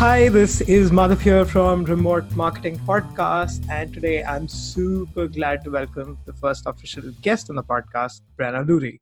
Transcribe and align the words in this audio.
Hi, 0.00 0.30
this 0.30 0.62
is 0.62 0.90
Madhav 0.90 1.20
here 1.20 1.44
from 1.44 1.84
Remote 1.84 2.34
Marketing 2.34 2.78
Podcast, 2.78 3.68
and 3.68 3.92
today 3.92 4.24
I'm 4.24 4.48
super 4.48 5.28
glad 5.28 5.62
to 5.64 5.70
welcome 5.72 6.16
the 6.24 6.32
first 6.32 6.62
official 6.64 7.12
guest 7.20 7.50
on 7.50 7.56
the 7.56 7.62
podcast, 7.62 8.22
Brenna 8.38 8.66
Loury. 8.66 8.98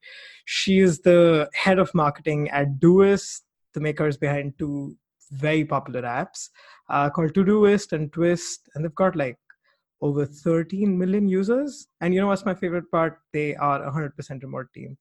She 0.47 0.81
is 0.81 0.99
the 0.99 1.49
head 1.55 1.79
of 1.79 1.95
marketing 1.95 2.51
at 2.51 2.81
Doist, 2.81 3.43
the 3.75 3.81
makers 3.81 4.17
behind 4.17 4.59
two 4.59 4.97
very 5.31 5.65
popular 5.65 6.03
apps 6.03 6.49
uh, 6.91 7.09
called 7.11 7.33
Todoist 7.33 7.93
and 7.93 8.13
Twist, 8.13 8.69
and 8.75 8.85
they've 8.85 8.93
got 8.97 9.15
like 9.15 9.39
over 10.01 10.27
13 10.27 10.99
million 10.99 11.29
users. 11.29 11.87
And 12.01 12.13
you 12.13 12.21
know 12.21 12.27
what's 12.27 12.45
my 12.45 12.55
favorite 12.55 12.91
part? 12.91 13.21
They 13.33 13.55
are 13.55 13.89
100% 13.89 14.43
remote 14.43 14.67
team. 14.75 14.99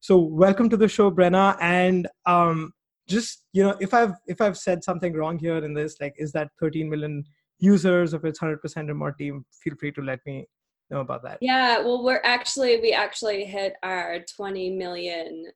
So 0.00 0.18
welcome 0.18 0.68
to 0.70 0.76
the 0.76 0.88
show, 0.88 1.08
Brenna. 1.08 1.56
And 1.60 2.08
um, 2.26 2.72
just 3.08 3.44
you 3.52 3.62
know, 3.62 3.76
if 3.80 3.94
I've 3.94 4.14
if 4.26 4.40
I've 4.40 4.58
said 4.58 4.84
something 4.84 5.12
wrong 5.14 5.38
here 5.38 5.56
in 5.58 5.74
this, 5.74 5.96
like, 6.00 6.14
is 6.18 6.32
that 6.32 6.50
13 6.60 6.88
million 6.88 7.24
users 7.58 8.14
if 8.14 8.24
its 8.24 8.40
100% 8.40 8.88
remote 8.88 9.18
team? 9.18 9.44
Feel 9.62 9.74
free 9.78 9.92
to 9.92 10.02
let 10.02 10.20
me 10.26 10.46
know 10.90 11.00
about 11.00 11.22
that. 11.24 11.38
Yeah, 11.40 11.78
well, 11.80 12.04
we're 12.04 12.22
actually 12.24 12.80
we 12.80 12.92
actually 12.92 13.44
hit 13.44 13.74
our 13.82 14.18
20 14.36 14.70
million 14.70 15.46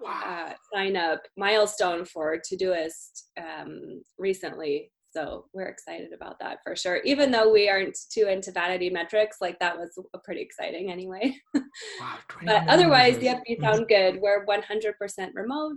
wow. 0.00 0.46
uh, 0.48 0.52
sign 0.72 0.96
up 0.96 1.22
milestone 1.36 2.04
for 2.04 2.38
Todoist 2.38 3.24
um, 3.36 4.02
recently. 4.18 4.90
So 5.14 5.46
we're 5.52 5.68
excited 5.68 6.12
about 6.12 6.40
that 6.40 6.58
for 6.64 6.74
sure. 6.74 6.96
Even 7.04 7.30
though 7.30 7.52
we 7.52 7.68
aren't 7.68 7.96
too 8.10 8.26
into 8.26 8.50
vanity 8.50 8.90
metrics, 8.90 9.36
like 9.40 9.58
that 9.60 9.76
was 9.78 9.96
pretty 10.24 10.40
exciting 10.40 10.90
anyway. 10.90 11.36
Wow, 12.00 12.18
but 12.44 12.68
otherwise, 12.68 13.18
yep, 13.20 13.42
you 13.48 13.56
sound 13.60 13.88
good. 13.88 14.20
We're 14.20 14.46
100% 14.46 15.34
remote, 15.34 15.76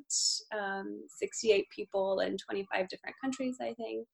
um, 0.56 1.02
68 1.10 1.66
people 1.76 2.20
in 2.20 2.38
25 2.38 2.88
different 2.88 3.16
countries, 3.20 3.58
I 3.60 3.74
think. 3.74 4.08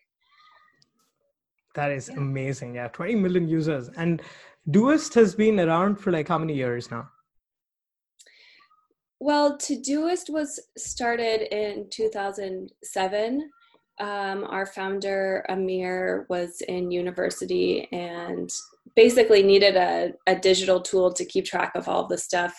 That 1.75 1.91
is 1.91 2.09
yeah. 2.09 2.17
amazing. 2.17 2.75
Yeah, 2.75 2.87
20 2.87 3.15
million 3.15 3.49
users. 3.49 3.89
And 3.97 4.21
Doist 4.69 5.13
has 5.15 5.35
been 5.35 5.59
around 5.59 5.97
for 5.97 6.11
like 6.11 6.29
how 6.29 6.37
many 6.37 6.53
years 6.53 6.89
now? 6.89 7.09
Well, 9.19 9.57
Todoist 9.57 10.29
was 10.29 10.59
started 10.77 11.53
in 11.53 11.89
2007 11.89 13.49
um, 13.99 14.43
our 14.45 14.65
founder 14.65 15.45
Amir 15.49 16.25
was 16.29 16.61
in 16.61 16.91
university 16.91 17.87
and 17.91 18.49
basically 18.95 19.43
needed 19.43 19.75
a, 19.75 20.13
a 20.27 20.35
digital 20.35 20.81
tool 20.81 21.13
to 21.13 21.25
keep 21.25 21.45
track 21.45 21.73
of 21.75 21.87
all 21.87 22.07
the 22.07 22.17
stuff 22.17 22.55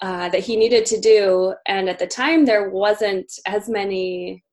uh, 0.00 0.28
that 0.30 0.42
he 0.42 0.56
needed 0.56 0.86
to 0.86 1.00
do. 1.00 1.54
And 1.66 1.88
at 1.88 1.98
the 1.98 2.06
time, 2.06 2.44
there 2.44 2.70
wasn't 2.70 3.32
as 3.46 3.68
many 3.68 4.44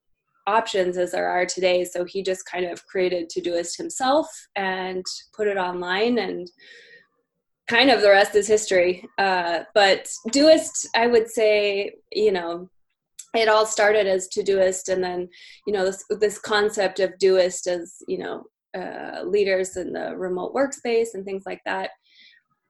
options 0.48 0.98
as 0.98 1.12
there 1.12 1.30
are 1.30 1.46
today. 1.46 1.86
So 1.86 2.06
he 2.06 2.24
just 2.24 2.46
kind 2.46 2.66
of 2.66 2.86
created 2.86 3.30
Todoist 3.30 3.78
himself 3.78 4.28
and 4.56 5.04
put 5.36 5.48
it 5.48 5.58
online 5.58 6.18
and 6.18 6.50
kind 7.68 7.92
of 7.92 8.02
the 8.02 8.10
rest 8.10 8.36
is 8.36 8.48
history. 8.48 9.06
Uh, 9.18 9.60
but 9.74 10.10
Doist, 10.30 10.88
I 10.96 11.08
would 11.08 11.30
say, 11.30 11.94
you 12.12 12.32
know, 12.32 12.70
it 13.36 13.48
all 13.48 13.66
started 13.66 14.08
as 14.08 14.28
Todoist, 14.30 14.92
and 14.92 15.04
then 15.04 15.30
you 15.68 15.74
know 15.74 15.86
this 15.86 16.04
this 16.20 16.40
concept 16.40 17.00
of 17.00 17.18
doist 17.20 17.68
as 17.68 17.98
you 18.08 18.18
know 18.18 18.44
uh, 18.78 19.24
leaders 19.24 19.78
in 19.78 19.94
the 19.94 20.16
remote 20.16 20.54
workspace 20.54 21.10
and 21.14 21.26
things 21.26 21.44
like 21.46 21.62
that. 21.66 21.92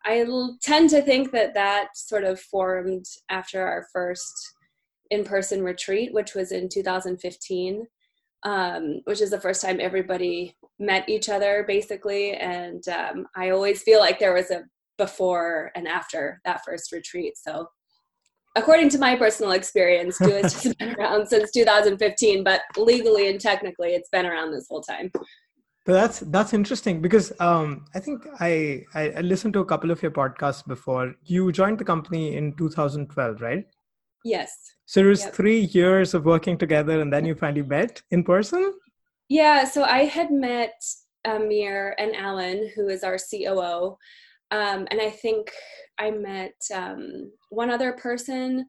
I 0.06 0.26
tend 0.62 0.90
to 0.92 1.02
think 1.02 1.32
that 1.32 1.54
that 1.56 1.90
sort 1.96 2.24
of 2.24 2.40
formed 2.40 3.06
after 3.30 3.66
our 3.66 3.86
first 3.92 4.34
in-person 5.12 5.62
retreat, 5.62 6.14
which 6.14 6.36
was 6.36 6.52
in 6.52 6.70
2015, 6.70 7.86
um, 8.44 9.02
which 9.04 9.22
is 9.22 9.32
the 9.32 9.42
first 9.42 9.62
time 9.62 9.80
everybody 9.82 10.56
met 10.80 11.10
each 11.10 11.28
other 11.28 11.66
basically. 11.68 12.34
And 12.34 12.88
um, 12.88 13.28
I 13.36 13.50
always 13.50 13.82
feel 13.82 14.00
like 14.00 14.20
there 14.20 14.34
was 14.34 14.52
a 14.52 14.64
before 14.98 15.72
and 15.76 15.88
after 15.88 16.40
that 16.46 16.62
first 16.66 16.92
retreat. 16.92 17.34
So 17.38 17.68
according 18.56 18.90
to 18.90 18.98
my 18.98 19.16
personal 19.16 19.52
experience, 19.52 20.18
Doist 20.20 20.64
has 20.64 20.76
been 20.80 20.96
around 20.96 21.28
since 21.28 21.52
2015, 21.52 22.44
but 22.44 22.62
legally 22.78 23.30
and 23.30 23.40
technically, 23.40 23.90
it's 23.90 24.10
been 24.10 24.26
around 24.26 24.52
this 24.52 24.68
whole 24.70 24.82
time. 24.82 25.12
But 25.86 25.94
that's 25.94 26.20
that's 26.20 26.54
interesting 26.54 27.02
because 27.02 27.32
um, 27.40 27.86
I 27.96 28.00
think 28.00 28.24
I, 28.40 28.84
I, 28.94 29.10
I 29.18 29.22
listened 29.22 29.54
to 29.54 29.60
a 29.60 29.66
couple 29.66 29.90
of 29.92 30.02
your 30.04 30.12
podcasts 30.12 30.66
before. 30.68 31.16
You 31.24 31.52
joined 31.52 31.80
the 31.80 31.86
company 31.86 32.36
in 32.36 32.54
2012, 32.58 33.42
right? 33.42 33.66
Yes. 34.24 34.52
So 34.86 35.02
it 35.02 35.06
was 35.06 35.24
yep. 35.24 35.34
three 35.34 35.62
years 35.62 36.14
of 36.14 36.26
working 36.26 36.58
together, 36.58 37.02
and 37.02 37.12
then 37.12 37.26
you 37.26 37.34
finally 37.34 37.64
met 37.64 38.02
in 38.12 38.24
person. 38.24 38.74
Yeah. 39.30 39.64
So 39.64 39.84
I 39.84 40.06
had 40.06 40.32
met 40.32 40.84
Amir 41.26 41.96
and 41.98 42.16
Allan, 42.16 42.70
who 42.76 42.88
is 42.90 43.04
our 43.04 43.18
COO, 43.18 43.98
um, 44.52 44.88
and 44.92 45.02
I 45.02 45.10
think 45.10 45.52
I 46.00 46.12
met 46.12 46.56
um, 46.74 47.32
one 47.50 47.70
other 47.70 47.94
person 47.94 48.66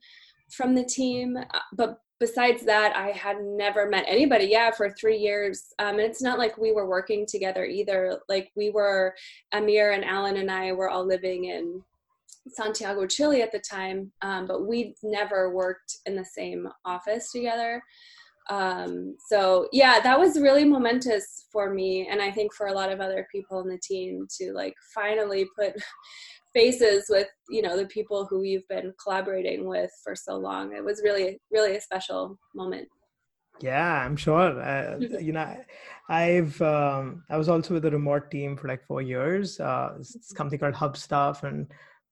from 0.50 0.74
the 0.74 0.84
team, 0.84 1.36
uh, 1.36 1.58
but 1.76 1.98
besides 2.18 2.64
that, 2.66 2.94
I 2.94 3.10
had 3.10 3.38
never 3.41 3.88
met 3.88 4.04
anybody. 4.06 4.46
Yeah, 4.46 4.70
for 4.70 4.91
three 4.91 5.16
years, 5.16 5.72
um, 5.78 5.98
and 5.98 6.00
it's 6.00 6.22
not 6.22 6.38
like 6.38 6.58
we 6.58 6.72
were 6.72 6.88
working 6.88 7.24
together 7.26 7.64
either. 7.64 8.18
Like 8.28 8.50
we 8.56 8.70
were, 8.70 9.14
Amir 9.52 9.92
and 9.92 10.04
Allan 10.04 10.36
and 10.36 10.50
I 10.50 10.72
were 10.72 10.91
all 10.91 11.06
living 11.06 11.46
in 11.46 11.82
Santiago, 12.48 13.06
Chile 13.06 13.42
at 13.42 13.52
the 13.52 13.60
time, 13.60 14.12
um, 14.22 14.47
but 14.47 14.66
we'd 14.66 14.94
never 15.02 15.54
worked 15.54 15.98
in 16.06 16.14
the 16.14 16.24
same 16.24 16.68
office 16.84 17.32
together. 17.32 17.82
Um, 18.49 19.17
so 19.28 19.69
yeah, 19.73 20.01
that 20.01 20.19
was 20.19 20.41
really 20.41 20.65
momentous 20.65 21.47
for 21.53 21.73
me, 21.73 22.09
and 22.11 22.21
I 22.21 22.31
think 22.31 22.55
for 22.55 22.67
a 22.67 22.73
lot 22.73 22.91
of 22.91 23.01
other 23.01 23.27
people 23.31 23.61
in 23.61 23.69
the 23.69 23.78
team 23.78 24.27
to 24.39 24.53
like 24.53 24.75
finally 24.95 25.47
put 25.56 25.75
faces 26.55 27.06
with 27.09 27.28
you 27.49 27.62
know 27.62 27.77
the 27.77 27.87
people 27.87 28.27
who 28.27 28.43
you've 28.43 28.67
been 28.69 28.93
collaborating 29.03 29.67
with 29.67 29.91
for 30.03 30.17
so 30.17 30.37
long. 30.37 30.75
It 30.75 30.84
was 30.84 31.03
really 31.05 31.39
really 31.51 31.77
a 31.77 31.81
special 31.81 32.39
moment. 32.55 32.89
Yeah, 33.61 34.05
I'm 34.05 34.17
sure. 34.17 34.61
Uh, 34.61 34.97
you 35.21 35.33
know, 35.33 35.57
I've 36.09 36.61
um, 36.62 37.25
I 37.31 37.37
was 37.37 37.49
also 37.49 37.75
with 37.75 37.84
a 37.84 37.91
remote 37.91 38.31
team 38.31 38.57
for 38.57 38.69
like 38.69 38.84
four 38.87 39.03
years. 39.03 39.61
Uh, 39.61 39.95
it's 39.99 40.33
company 40.33 40.59
called 40.59 40.75
Hubstaff, 40.75 41.45
and 41.45 41.69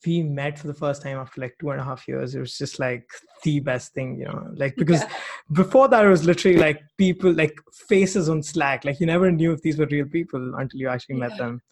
we 0.07 0.23
met 0.23 0.59
for 0.59 0.67
the 0.67 0.75
first 0.75 1.03
time 1.03 1.19
after 1.19 1.41
like 1.41 1.57
two 1.61 1.71
and 1.71 1.81
a 1.81 1.85
half 1.85 2.07
years. 2.07 2.35
It 2.35 2.41
was 2.41 2.57
just 2.57 2.79
like 2.79 3.09
the 3.43 3.61
best 3.61 3.93
thing, 3.95 4.19
you 4.19 4.27
know, 4.27 4.49
like 4.55 4.77
because 4.79 5.03
yeah. 5.03 5.13
before 5.53 5.89
that 5.89 6.05
it 6.05 6.09
was 6.09 6.25
literally 6.25 6.57
like 6.57 6.81
people 6.97 7.33
like 7.33 7.55
faces 7.89 8.29
on 8.29 8.43
Slack. 8.43 8.85
Like 8.85 9.01
you 9.01 9.07
never 9.07 9.31
knew 9.31 9.53
if 9.53 9.63
these 9.63 9.79
were 9.79 9.87
real 9.87 10.07
people 10.07 10.55
until 10.57 10.81
you 10.81 10.89
actually 10.89 11.17
yeah. 11.17 11.29
met 11.29 11.39
them. 11.39 11.63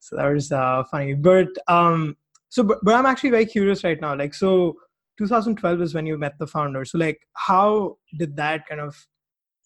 So 0.00 0.16
that 0.16 0.26
was 0.26 0.50
uh, 0.50 0.82
funny. 0.90 1.14
But 1.14 1.48
um, 1.68 2.16
so 2.48 2.62
but, 2.62 2.78
but 2.82 2.94
I'm 2.94 3.06
actually 3.06 3.30
very 3.30 3.46
curious 3.46 3.84
right 3.84 4.00
now. 4.00 4.16
Like 4.16 4.34
so, 4.34 4.76
2012 5.18 5.80
is 5.80 5.94
when 5.94 6.06
you 6.06 6.18
met 6.18 6.38
the 6.38 6.46
founder. 6.46 6.84
So 6.84 6.98
like, 6.98 7.20
how 7.34 7.98
did 8.18 8.36
that 8.36 8.66
kind 8.66 8.80
of 8.80 8.96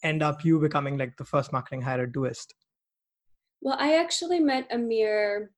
end 0.03 0.23
up 0.23 0.45
you 0.45 0.61
becoming 0.61 0.99
like 0.99 1.17
the 1.17 1.25
first 1.25 1.53
marketing 1.53 1.83
hire 1.83 2.03
at 2.03 2.13
Doist? 2.13 2.53
Well, 3.63 3.77
I 3.79 3.97
actually 3.97 4.41
met 4.41 4.69
Amir 4.71 5.51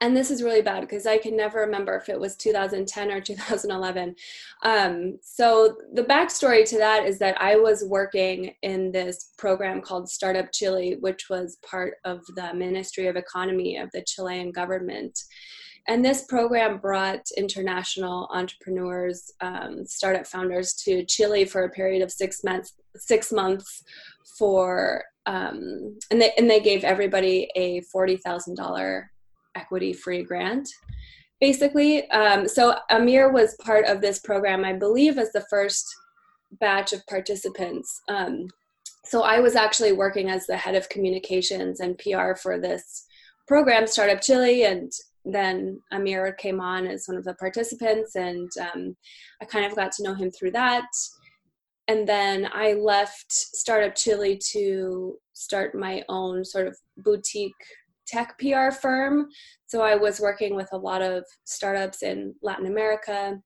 and 0.00 0.14
this 0.14 0.30
is 0.30 0.42
really 0.42 0.60
bad 0.60 0.82
because 0.82 1.06
I 1.06 1.16
can 1.16 1.36
never 1.36 1.60
remember 1.60 1.96
if 1.96 2.10
it 2.10 2.20
was 2.20 2.36
2010 2.36 3.10
or 3.10 3.20
2011. 3.20 4.14
Um, 4.62 5.18
so 5.22 5.76
the 5.94 6.04
backstory 6.04 6.68
to 6.68 6.78
that 6.78 7.06
is 7.06 7.18
that 7.20 7.40
I 7.40 7.56
was 7.56 7.82
working 7.82 8.54
in 8.62 8.92
this 8.92 9.32
program 9.38 9.80
called 9.80 10.10
Startup 10.10 10.52
Chile, 10.52 10.96
which 11.00 11.30
was 11.30 11.56
part 11.68 11.94
of 12.04 12.20
the 12.36 12.52
Ministry 12.52 13.06
of 13.06 13.16
Economy 13.16 13.78
of 13.78 13.90
the 13.92 14.02
Chilean 14.02 14.52
government. 14.52 15.18
And 15.88 16.04
this 16.04 16.24
program 16.24 16.78
brought 16.78 17.24
international 17.38 18.28
entrepreneurs, 18.32 19.32
um, 19.40 19.86
startup 19.86 20.26
founders 20.26 20.74
to 20.84 21.04
Chile 21.06 21.44
for 21.46 21.62
a 21.62 21.70
period 21.70 22.02
of 22.02 22.12
six 22.12 22.44
months. 22.44 22.74
Six 22.96 23.30
months 23.30 23.82
for, 24.38 25.04
um, 25.26 25.98
and 26.10 26.20
they 26.20 26.32
and 26.38 26.48
they 26.50 26.60
gave 26.60 26.82
everybody 26.82 27.50
a 27.54 27.82
forty 27.82 28.16
thousand 28.16 28.56
dollar 28.56 29.10
equity 29.56 29.92
free 29.92 30.22
grant. 30.22 30.68
Basically 31.40 32.08
um, 32.10 32.46
so 32.48 32.76
amir 32.90 33.30
was 33.30 33.56
part 33.62 33.84
of 33.86 34.00
this 34.00 34.20
program 34.20 34.64
i 34.64 34.72
believe 34.72 35.18
as 35.18 35.32
the 35.32 35.46
first 35.50 35.86
batch 36.60 36.92
of 36.92 37.06
participants. 37.06 38.00
Um, 38.08 38.48
so 39.04 39.22
i 39.22 39.38
was 39.40 39.54
actually 39.54 39.92
working 39.92 40.30
as 40.30 40.46
the 40.46 40.56
head 40.56 40.74
of 40.74 40.88
communications 40.88 41.80
and 41.80 41.98
pr 41.98 42.34
for 42.42 42.58
this 42.58 43.04
program 43.46 43.86
startup 43.86 44.20
chile 44.20 44.64
and 44.64 44.90
then 45.24 45.80
amir 45.92 46.32
came 46.32 46.60
on 46.60 46.86
as 46.86 47.06
one 47.06 47.16
of 47.16 47.24
the 47.24 47.34
participants 47.34 48.16
and 48.16 48.50
um, 48.60 48.96
i 49.42 49.44
kind 49.44 49.66
of 49.66 49.76
got 49.76 49.92
to 49.92 50.02
know 50.02 50.14
him 50.14 50.30
through 50.30 50.52
that. 50.52 50.86
And 51.88 52.08
then 52.08 52.48
i 52.52 52.72
left 52.72 53.30
startup 53.30 53.94
chile 53.94 54.40
to 54.52 55.16
start 55.34 55.74
my 55.74 56.02
own 56.08 56.44
sort 56.44 56.66
of 56.66 56.76
boutique 56.98 57.62
tech 58.06 58.38
PR 58.38 58.70
firm. 58.70 59.28
So 59.66 59.82
I 59.82 59.96
was 59.96 60.20
working 60.20 60.54
with 60.54 60.68
a 60.72 60.78
lot 60.78 61.02
of 61.02 61.24
startups 61.44 62.02
in 62.02 62.34
Latin 62.42 62.66
America 62.66 63.40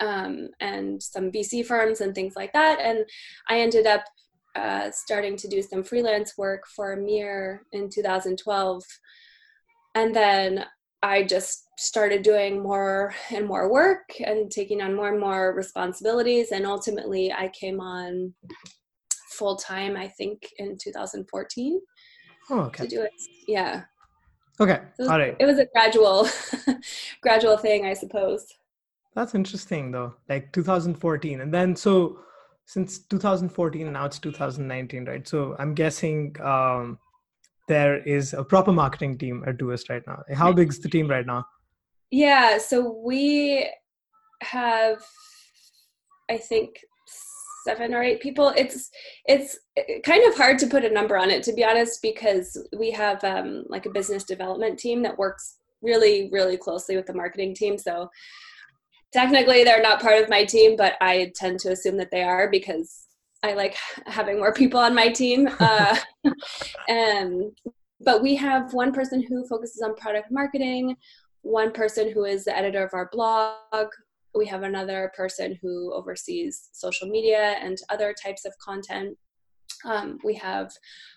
um, 0.00 0.48
and 0.60 1.02
some 1.02 1.30
VC 1.30 1.64
firms 1.64 2.00
and 2.00 2.14
things 2.14 2.34
like 2.36 2.52
that. 2.52 2.80
And 2.80 3.04
I 3.48 3.60
ended 3.60 3.86
up 3.86 4.04
uh, 4.56 4.90
starting 4.90 5.36
to 5.36 5.48
do 5.48 5.62
some 5.62 5.82
freelance 5.82 6.36
work 6.36 6.66
for 6.74 6.96
Mir 6.96 7.62
in 7.72 7.88
2012. 7.88 8.82
And 9.94 10.14
then 10.14 10.64
I 11.02 11.22
just 11.22 11.66
started 11.78 12.22
doing 12.22 12.62
more 12.62 13.14
and 13.30 13.46
more 13.46 13.70
work 13.70 14.10
and 14.24 14.50
taking 14.50 14.82
on 14.82 14.94
more 14.94 15.08
and 15.08 15.20
more 15.20 15.54
responsibilities. 15.54 16.52
And 16.52 16.66
ultimately, 16.66 17.32
I 17.32 17.48
came 17.48 17.80
on 17.80 18.34
full 19.32 19.56
time, 19.56 19.96
I 19.96 20.08
think, 20.08 20.46
in 20.58 20.76
2014 20.78 21.80
oh, 22.48 22.60
okay. 22.60 22.84
to 22.84 22.88
do 22.88 23.02
it. 23.02 23.12
Yeah. 23.46 23.82
Okay. 24.60 24.80
So 24.96 25.02
it 25.02 25.02
was, 25.02 25.08
All 25.08 25.18
right. 25.18 25.36
It 25.38 25.46
was 25.46 25.58
a 25.58 25.66
gradual, 25.66 26.28
gradual 27.22 27.56
thing, 27.56 27.86
I 27.86 27.94
suppose. 27.94 28.46
That's 29.14 29.34
interesting, 29.34 29.90
though. 29.90 30.14
Like 30.28 30.52
2014, 30.52 31.40
and 31.40 31.52
then 31.52 31.74
so 31.74 32.20
since 32.66 33.00
2014, 33.00 33.92
now 33.92 34.04
it's 34.04 34.18
2019, 34.20 35.04
right? 35.06 35.26
So 35.26 35.56
I'm 35.58 35.74
guessing 35.74 36.36
um, 36.40 36.98
there 37.66 37.98
is 38.04 38.32
a 38.32 38.44
proper 38.44 38.72
marketing 38.72 39.18
team 39.18 39.42
at 39.46 39.58
Doist 39.58 39.90
right 39.90 40.02
now. 40.06 40.22
How 40.34 40.52
big 40.52 40.68
is 40.68 40.78
the 40.78 40.88
team 40.88 41.08
right 41.08 41.26
now? 41.26 41.44
Yeah. 42.10 42.58
So 42.58 43.00
we 43.04 43.68
have, 44.42 45.02
I 46.28 46.36
think, 46.36 46.84
seven 47.64 47.94
or 47.94 48.02
eight 48.02 48.20
people 48.20 48.52
it's 48.56 48.90
it's 49.26 49.58
kind 50.04 50.22
of 50.28 50.36
hard 50.36 50.58
to 50.58 50.66
put 50.66 50.84
a 50.84 50.90
number 50.90 51.16
on 51.16 51.30
it 51.30 51.42
to 51.42 51.52
be 51.52 51.64
honest 51.64 52.00
because 52.02 52.56
we 52.76 52.90
have 52.90 53.22
um, 53.24 53.64
like 53.68 53.86
a 53.86 53.90
business 53.90 54.24
development 54.24 54.78
team 54.78 55.02
that 55.02 55.18
works 55.18 55.58
really 55.82 56.28
really 56.32 56.56
closely 56.56 56.96
with 56.96 57.06
the 57.06 57.14
marketing 57.14 57.54
team. 57.54 57.78
So 57.78 58.10
technically 59.12 59.64
they're 59.64 59.82
not 59.82 60.00
part 60.00 60.22
of 60.22 60.28
my 60.28 60.44
team 60.44 60.76
but 60.76 60.94
i 61.00 61.32
tend 61.34 61.58
to 61.58 61.72
assume 61.72 61.96
that 61.96 62.12
they 62.12 62.22
are 62.22 62.48
because 62.48 63.08
i 63.42 63.52
like 63.54 63.76
having 64.06 64.36
more 64.36 64.52
people 64.52 64.78
on 64.78 64.94
my 64.94 65.08
team. 65.08 65.48
Uh, 65.60 65.96
and 66.88 67.50
but 68.02 68.22
we 68.22 68.34
have 68.34 68.72
one 68.72 68.92
person 68.92 69.22
who 69.22 69.46
focuses 69.46 69.82
on 69.82 69.94
product 69.96 70.30
marketing 70.30 70.96
one 71.42 71.72
person 71.72 72.10
who 72.10 72.24
is 72.24 72.44
the 72.44 72.56
editor 72.56 72.84
of 72.84 72.92
our 72.92 73.08
blog 73.12 73.88
we 74.34 74.46
have 74.46 74.62
another 74.62 75.12
person 75.16 75.58
who 75.60 75.92
oversees 75.92 76.68
social 76.72 77.08
media 77.08 77.56
and 77.60 77.78
other 77.88 78.14
types 78.22 78.44
of 78.44 78.52
content. 78.64 79.16
Um, 79.84 80.18
we 80.24 80.34
have 80.34 80.70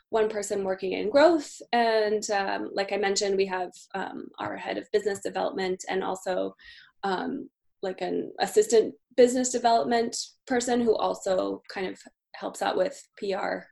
one 0.10 0.30
person 0.30 0.64
working 0.64 0.94
in 0.94 1.10
growth, 1.10 1.52
and 1.72 2.24
um, 2.32 2.70
like 2.74 2.92
I 2.94 2.98
mentioned, 2.98 3.36
we 3.36 3.46
have 3.48 3.72
um, 3.94 4.28
our 4.40 4.56
head 4.56 4.78
of 4.78 4.92
business 4.94 5.20
development 5.20 5.84
and 5.90 6.04
also 6.04 6.56
um, 7.04 7.50
like 7.82 8.02
an 8.02 8.32
assistant 8.40 8.96
business 9.18 9.50
development 9.52 10.16
person 10.48 10.82
who 10.82 10.96
also 10.96 11.62
kind 11.72 11.88
of 11.88 12.00
helps 12.36 12.62
out 12.62 12.78
with 12.78 13.02
PR. 13.18 13.66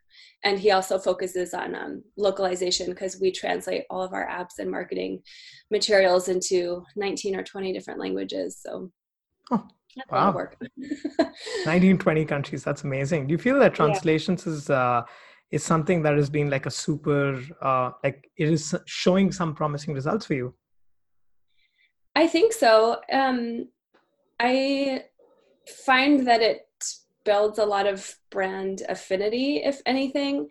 And 0.43 0.59
he 0.59 0.71
also 0.71 0.99
focuses 0.99 1.53
on 1.53 1.75
um, 1.75 2.03
localization 2.17 2.87
because 2.87 3.19
we 3.19 3.31
translate 3.31 3.85
all 3.89 4.01
of 4.01 4.13
our 4.13 4.27
apps 4.27 4.59
and 4.59 4.69
marketing 4.69 5.21
materials 5.69 6.27
into 6.27 6.83
19 6.95 7.35
or 7.35 7.43
20 7.43 7.73
different 7.73 7.99
languages. 7.99 8.59
So 8.61 8.91
Oh, 9.51 9.67
wow. 10.09 10.47
19, 11.65 11.97
20 11.97 12.25
countries. 12.25 12.63
That's 12.63 12.83
amazing. 12.83 13.27
Do 13.27 13.33
you 13.33 13.37
feel 13.37 13.59
that 13.59 13.73
translations 13.73 14.45
yeah. 14.45 14.53
is 14.53 14.69
uh, 14.69 15.01
is 15.51 15.63
something 15.63 16.01
that 16.03 16.15
has 16.15 16.29
been 16.29 16.49
like 16.49 16.65
a 16.65 16.71
super 16.71 17.41
uh, 17.61 17.91
like 18.03 18.29
it 18.37 18.49
is 18.49 18.73
showing 18.85 19.31
some 19.31 19.53
promising 19.53 19.93
results 19.93 20.25
for 20.25 20.33
you? 20.33 20.55
I 22.15 22.27
think 22.27 22.53
so. 22.53 23.01
Um, 23.11 23.67
I 24.39 25.05
find 25.85 26.27
that 26.27 26.41
it 26.41 26.67
builds 27.23 27.59
a 27.59 27.65
lot 27.65 27.87
of 27.87 28.15
brand 28.29 28.83
affinity, 28.89 29.57
if 29.57 29.81
anything. 29.85 30.49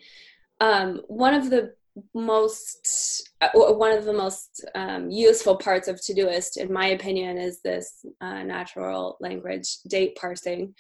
Um, 0.61 1.02
one 1.08 1.35
of 1.35 1.50
the 1.50 1.75
most 2.14 3.31
uh, 3.40 3.48
one 3.54 3.92
of 3.92 4.04
the 4.04 4.12
most 4.12 4.64
um, 4.75 5.10
useful 5.10 5.56
parts 5.56 5.88
of 5.88 5.96
Todoist, 5.96 6.56
in 6.56 6.72
my 6.72 6.88
opinion, 6.88 7.38
is 7.38 7.60
this 7.62 8.04
uh, 8.20 8.42
natural 8.42 9.16
language 9.20 9.78
date 9.88 10.16
parsing. 10.16 10.75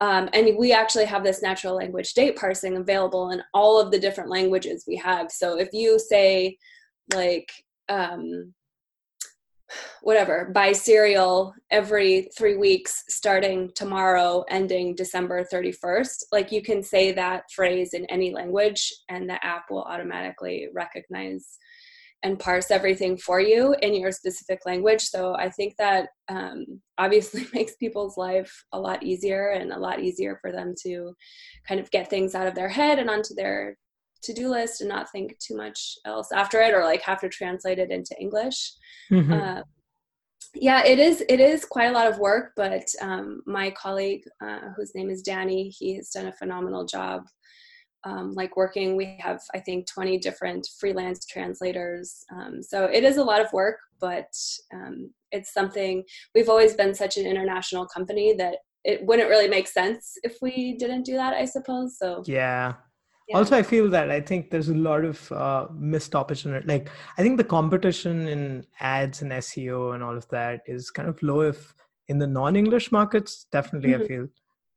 Um, 0.00 0.28
and 0.32 0.56
we 0.58 0.72
actually 0.72 1.04
have 1.04 1.22
this 1.22 1.42
natural 1.42 1.76
language 1.76 2.14
date 2.14 2.36
parsing 2.36 2.76
available 2.76 3.30
in 3.30 3.42
all 3.54 3.80
of 3.80 3.90
the 3.90 4.00
different 4.00 4.30
languages 4.30 4.84
we 4.86 4.96
have. 4.96 5.30
So 5.30 5.58
if 5.58 5.68
you 5.72 5.98
say, 5.98 6.58
like, 7.14 7.52
um, 7.88 8.52
whatever 10.02 10.50
buy 10.54 10.72
cereal 10.72 11.54
every 11.70 12.28
three 12.36 12.56
weeks 12.56 13.04
starting 13.08 13.70
tomorrow 13.74 14.44
ending 14.48 14.94
december 14.94 15.44
31st 15.52 16.24
like 16.32 16.52
you 16.52 16.62
can 16.62 16.82
say 16.82 17.12
that 17.12 17.44
phrase 17.54 17.94
in 17.94 18.04
any 18.06 18.32
language 18.32 18.92
and 19.08 19.28
the 19.28 19.44
app 19.44 19.64
will 19.70 19.82
automatically 19.82 20.68
recognize 20.72 21.58
and 22.22 22.38
parse 22.38 22.70
everything 22.70 23.16
for 23.16 23.40
you 23.40 23.74
in 23.82 23.94
your 23.94 24.12
specific 24.12 24.60
language. 24.64 25.02
So 25.02 25.34
i 25.34 25.48
think 25.48 25.76
that 25.78 26.08
um, 26.28 26.64
obviously 26.98 27.46
makes 27.52 27.74
people's 27.76 28.16
life 28.16 28.64
a 28.72 28.80
lot 28.80 29.02
easier 29.02 29.50
and 29.50 29.72
a 29.72 29.78
lot 29.78 30.00
easier 30.00 30.38
for 30.40 30.52
them 30.52 30.74
to 30.84 31.14
kind 31.66 31.80
of 31.80 31.90
get 31.90 32.08
things 32.08 32.34
out 32.34 32.46
of 32.46 32.54
their 32.54 32.68
head 32.68 32.98
and 32.98 33.10
onto 33.10 33.34
their 33.34 33.76
to-do 34.22 34.48
list 34.48 34.80
and 34.80 34.88
not 34.88 35.10
think 35.10 35.38
too 35.38 35.56
much 35.56 35.96
else 36.04 36.30
after 36.32 36.60
it 36.60 36.74
or 36.74 36.84
like 36.84 37.02
have 37.02 37.20
to 37.20 37.28
translate 37.28 37.78
it 37.78 37.90
into 37.90 38.14
english. 38.20 38.72
Mm-hmm. 39.10 39.32
uh, 39.32 39.62
yeah 40.54 40.84
it 40.84 40.98
is 40.98 41.24
it 41.28 41.40
is 41.40 41.64
quite 41.64 41.90
a 41.90 41.92
lot 41.92 42.06
of 42.06 42.18
work 42.18 42.52
but 42.56 42.86
um, 43.00 43.42
my 43.46 43.70
colleague 43.70 44.22
uh, 44.44 44.70
whose 44.76 44.94
name 44.94 45.10
is 45.10 45.22
danny 45.22 45.68
he 45.68 45.96
has 45.96 46.10
done 46.10 46.26
a 46.26 46.32
phenomenal 46.32 46.84
job 46.84 47.26
um, 48.04 48.34
like 48.34 48.56
working. 48.56 48.96
We 48.96 49.16
have 49.20 49.40
i 49.54 49.60
think 49.60 49.86
20 49.86 50.18
different 50.18 50.68
freelance 50.78 51.24
translators. 51.24 52.24
Um, 52.32 52.62
so 52.62 52.86
it 52.86 53.04
is 53.04 53.16
a 53.16 53.24
lot 53.24 53.40
of 53.40 53.52
work 53.52 53.78
but 54.00 54.32
um, 54.74 55.10
it's 55.30 55.54
something 55.54 56.04
we've 56.34 56.48
always 56.48 56.74
been 56.74 56.94
such 56.94 57.16
an 57.16 57.26
international 57.26 57.86
company 57.86 58.34
that 58.34 58.56
it 58.84 59.04
wouldn't 59.06 59.30
really 59.30 59.48
make 59.48 59.68
sense 59.68 60.14
if 60.24 60.36
we 60.42 60.76
didn't 60.76 61.04
do 61.04 61.14
that 61.14 61.32
i 61.34 61.44
suppose 61.44 61.96
so 61.98 62.22
yeah 62.26 62.74
yeah. 63.32 63.38
also 63.38 63.56
i 63.56 63.62
feel 63.62 63.88
that 63.88 64.10
i 64.10 64.20
think 64.20 64.50
there's 64.50 64.68
a 64.68 64.74
lot 64.74 65.04
of 65.04 65.32
uh, 65.32 65.66
missed 65.74 66.14
opportunity 66.14 66.66
like 66.66 66.88
i 67.18 67.22
think 67.22 67.36
the 67.36 67.44
competition 67.44 68.28
in 68.28 68.64
ads 68.80 69.22
and 69.22 69.32
seo 69.32 69.94
and 69.94 70.02
all 70.02 70.16
of 70.16 70.28
that 70.28 70.60
is 70.66 70.90
kind 70.90 71.08
of 71.08 71.22
low 71.22 71.40
if 71.40 71.74
in 72.08 72.18
the 72.18 72.26
non-english 72.26 72.92
markets 72.92 73.46
definitely 73.50 73.90
mm-hmm. 73.90 74.02
i 74.02 74.06
feel 74.06 74.28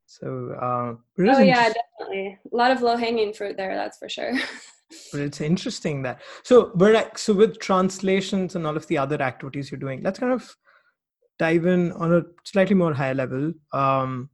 so 0.08 0.56
uh, 0.62 0.94
oh 1.28 1.40
yeah 1.40 1.72
definitely 1.74 2.38
a 2.52 2.56
lot 2.56 2.72
of 2.72 2.82
low-hanging 2.82 3.34
fruit 3.34 3.58
there 3.58 3.76
that's 3.76 3.98
for 3.98 4.10
sure 4.10 4.34
but 5.12 5.22
it's 5.22 5.42
interesting 5.42 6.04
that 6.04 6.22
so 6.44 6.72
but 6.76 6.94
like 6.94 7.18
so 7.18 7.34
with 7.34 7.60
translations 7.60 8.56
and 8.56 8.68
all 8.68 8.78
of 8.78 8.88
the 8.88 8.98
other 8.98 9.22
activities 9.22 9.72
you're 9.72 9.80
doing 9.80 10.02
let's 10.04 10.20
kind 10.20 10.34
of 10.34 10.56
dive 11.40 11.66
in 11.66 11.92
on 11.94 12.14
a 12.14 12.22
slightly 12.44 12.76
more 12.76 12.94
high 12.94 13.14
level 13.14 13.52
um, 13.74 14.30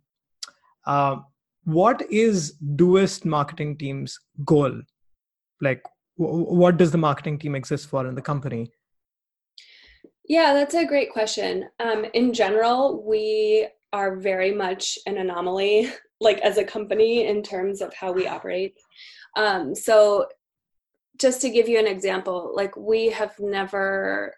uh, 0.86 1.16
what 1.66 2.02
is 2.12 2.56
Doist 2.76 3.26
marketing 3.26 3.78
team's 3.78 4.20
goal? 4.44 4.82
Like, 5.62 5.84
w- 6.18 6.46
what 6.46 6.78
does 6.78 6.92
the 6.92 6.98
marketing 6.98 7.38
team 7.38 7.56
exist 7.56 7.90
for 7.90 8.08
in 8.08 8.16
the 8.16 8.22
company? 8.22 8.72
Yeah, 10.28 10.54
that's 10.54 10.76
a 10.76 10.86
great 10.86 11.12
question. 11.12 11.66
Um, 11.80 12.06
in 12.14 12.34
general, 12.34 13.04
we 13.06 13.68
are 13.94 14.16
very 14.16 14.54
much 14.54 14.98
an 15.06 15.18
anomaly, 15.18 15.92
like 16.22 16.40
as 16.40 16.58
a 16.58 16.64
company, 16.64 17.28
in 17.28 17.44
terms 17.44 17.82
of 17.82 17.94
how 17.94 18.12
we 18.12 18.28
operate. 18.28 18.76
Um, 19.36 19.76
so, 19.76 20.28
just 21.20 21.42
to 21.42 21.50
give 21.50 21.70
you 21.70 21.78
an 21.78 21.88
example, 21.88 22.54
like 22.56 22.76
we 22.76 23.10
have 23.10 23.38
never 23.40 24.34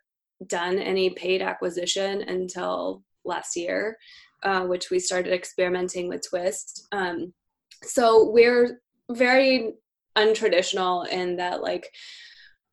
done 0.48 0.80
any 0.80 1.12
paid 1.12 1.42
acquisition 1.42 2.22
until 2.24 3.04
last 3.24 3.56
year. 3.56 3.98
Uh, 4.44 4.66
which 4.66 4.92
we 4.92 5.00
started 5.00 5.32
experimenting 5.34 6.10
with 6.10 6.28
Twist. 6.28 6.88
Um, 6.92 7.34
so 7.82 8.30
we're 8.30 8.82
very 9.10 9.74
untraditional 10.18 11.08
in 11.08 11.38
that, 11.38 11.62
like, 11.62 11.88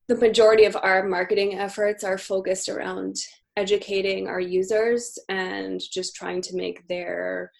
the 0.08 0.16
majority 0.16 0.64
of 0.64 0.76
our 0.82 1.06
marketing 1.06 1.58
efforts 1.58 2.02
are 2.02 2.18
focused 2.18 2.68
around 2.68 3.14
educating 3.56 4.26
our 4.26 4.40
users 4.40 5.16
and 5.28 5.80
just 5.80 6.16
trying 6.16 6.42
to 6.42 6.56
make 6.56 6.88
their 6.88 7.52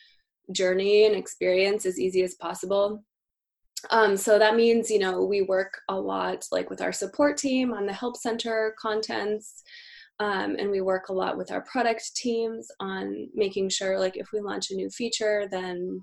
journey 0.51 1.07
and 1.07 1.15
experience 1.15 1.87
as 1.87 1.99
easy 1.99 2.23
as 2.25 2.35
possible. 2.35 3.05
Um, 3.91 4.17
so 4.17 4.39
that 4.39 4.57
means, 4.57 4.91
you 4.91 4.99
know, 4.99 5.25
we 5.25 5.43
work 5.43 5.81
a 5.89 5.95
lot 5.95 6.45
like 6.51 6.69
with 6.69 6.83
our 6.83 6.93
support 6.93 7.37
team 7.37 7.73
on 7.73 7.87
the 7.87 7.93
help 7.93 8.17
center 8.17 8.75
contents. 8.77 9.63
Um, 10.21 10.57
and 10.59 10.71
we 10.71 10.83
work 10.83 11.09
a 11.09 11.15
lot 11.15 11.37
with 11.37 11.51
our 11.51 11.63
product 11.63 12.15
teams 12.15 12.69
on 12.79 13.29
making 13.35 13.71
sure 13.71 13.99
like 13.99 14.17
if 14.17 14.29
we 14.33 14.41
launch 14.41 14.71
a 14.71 14.75
new 14.75 14.91
feature 14.91 15.49
then 15.51 16.03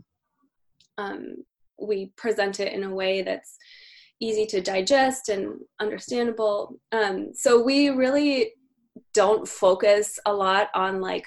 um, 0.98 1.36
we 1.80 2.12
present 2.18 2.60
it 2.60 2.74
in 2.74 2.84
a 2.84 2.94
way 2.94 3.22
that's 3.22 3.58
easy 4.20 4.46
to 4.48 4.62
digest 4.62 5.30
and 5.30 5.60
understandable. 5.80 6.80
Um, 6.92 7.30
so 7.34 7.62
we 7.62 7.90
really 7.90 8.54
don't 9.14 9.48
focus 9.48 10.20
a 10.26 10.34
lot 10.34 10.70
on 10.74 11.02
like 11.02 11.26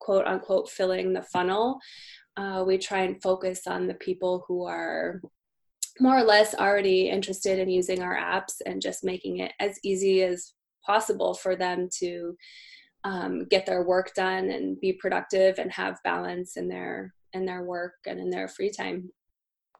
quote 0.00 0.26
unquote 0.26 0.68
filling 0.68 1.12
the 1.12 1.22
funnel. 1.22 1.78
Uh, 2.36 2.64
we 2.66 2.78
try 2.78 3.02
and 3.02 3.22
focus 3.22 3.66
on 3.66 3.86
the 3.86 3.94
people 3.94 4.44
who 4.48 4.66
are 4.66 5.20
more 6.00 6.16
or 6.16 6.24
less 6.24 6.54
already 6.54 7.10
interested 7.10 7.58
in 7.58 7.68
using 7.68 8.02
our 8.02 8.16
apps 8.16 8.54
and 8.64 8.80
just 8.80 9.04
making 9.04 9.38
it 9.38 9.52
as 9.60 9.78
easy 9.84 10.22
as 10.22 10.54
possible 10.84 11.34
for 11.34 11.56
them 11.56 11.88
to 12.00 12.36
um, 13.04 13.46
get 13.46 13.66
their 13.66 13.82
work 13.82 14.14
done 14.14 14.50
and 14.50 14.80
be 14.80 14.92
productive 14.92 15.58
and 15.58 15.72
have 15.72 15.98
balance 16.04 16.56
in 16.56 16.68
their 16.68 17.14
in 17.32 17.46
their 17.46 17.62
work 17.62 17.94
and 18.06 18.20
in 18.20 18.30
their 18.30 18.48
free 18.48 18.70
time. 18.70 19.10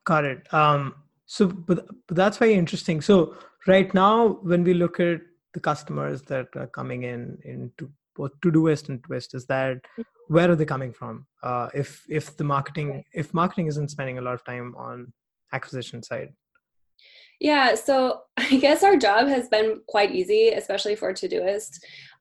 Got 0.04 0.24
it. 0.24 0.52
Um, 0.52 0.94
so 1.26 1.46
but, 1.46 1.86
but 2.06 2.16
that's 2.16 2.38
very 2.38 2.54
interesting. 2.54 3.00
So 3.00 3.36
right 3.66 3.92
now 3.94 4.38
when 4.42 4.64
we 4.64 4.74
look 4.74 4.98
at 5.00 5.20
the 5.52 5.60
customers 5.60 6.22
that 6.22 6.48
are 6.56 6.66
coming 6.66 7.04
in 7.04 7.38
into 7.44 7.90
both 8.16 8.32
Todoist 8.40 8.88
and 8.88 9.02
Twist 9.04 9.34
is 9.34 9.46
that 9.46 9.76
mm-hmm. 9.76 10.02
where 10.28 10.50
are 10.50 10.56
they 10.56 10.64
coming 10.64 10.92
from? 10.92 11.26
Uh, 11.42 11.68
if 11.74 12.04
if 12.08 12.36
the 12.36 12.44
marketing 12.44 13.04
if 13.12 13.32
marketing 13.32 13.66
isn't 13.66 13.90
spending 13.90 14.18
a 14.18 14.22
lot 14.22 14.34
of 14.34 14.44
time 14.44 14.74
on 14.76 15.12
acquisition 15.52 16.02
side 16.02 16.30
yeah 17.42 17.74
so 17.74 18.20
i 18.38 18.56
guess 18.56 18.82
our 18.82 18.96
job 18.96 19.28
has 19.28 19.48
been 19.48 19.80
quite 19.88 20.14
easy 20.14 20.50
especially 20.50 20.96
for 20.96 21.12
todoist. 21.12 21.78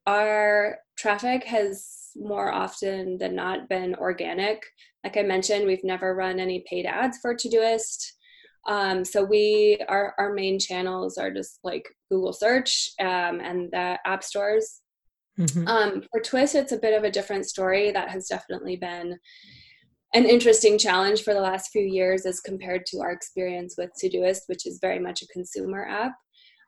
Our 0.08 0.80
traffic 0.98 1.44
has 1.44 2.10
more 2.16 2.52
often 2.52 3.20
than 3.20 3.36
not 3.36 3.70
been 3.70 3.96
organic. 3.96 4.66
Like 5.04 5.16
i 5.16 5.22
mentioned 5.22 5.66
we've 5.66 5.84
never 5.84 6.16
run 6.16 6.40
any 6.40 6.64
paid 6.68 6.86
ads 6.86 7.20
for 7.22 7.36
todoist. 7.36 8.04
Um, 8.68 9.06
so 9.06 9.24
we 9.24 9.80
our, 9.88 10.14
our 10.18 10.34
main 10.34 10.60
channels 10.60 11.18
are 11.18 11.32
just 11.32 11.60
like 11.64 11.88
google 12.10 12.34
search 12.34 12.92
um, 13.00 13.40
and 13.40 13.72
the 13.72 14.00
app 14.06 14.24
stores. 14.24 14.82
Mm-hmm. 15.40 15.66
um, 15.66 16.04
for 16.12 16.20
twist 16.20 16.56
it's 16.56 16.74
a 16.74 16.78
bit 16.78 16.98
of 16.98 17.04
a 17.04 17.12
different 17.12 17.46
story. 17.46 17.92
That 17.92 18.10
has 18.10 18.28
definitely 18.28 18.76
been 18.76 19.18
an 20.14 20.26
interesting 20.26 20.78
challenge 20.78 21.24
for 21.24 21.34
the 21.34 21.40
last 21.40 21.72
few 21.72 21.84
years 21.84 22.26
as 22.26 22.42
compared 22.42 22.86
to 22.88 23.00
our 23.00 23.12
experience 23.12 23.76
with 23.78 23.92
Todoist, 24.02 24.42
which 24.48 24.66
is 24.66 24.80
very 24.82 25.00
much 25.00 25.22
a 25.22 25.28
consumer 25.28 25.88
app. 25.88 26.14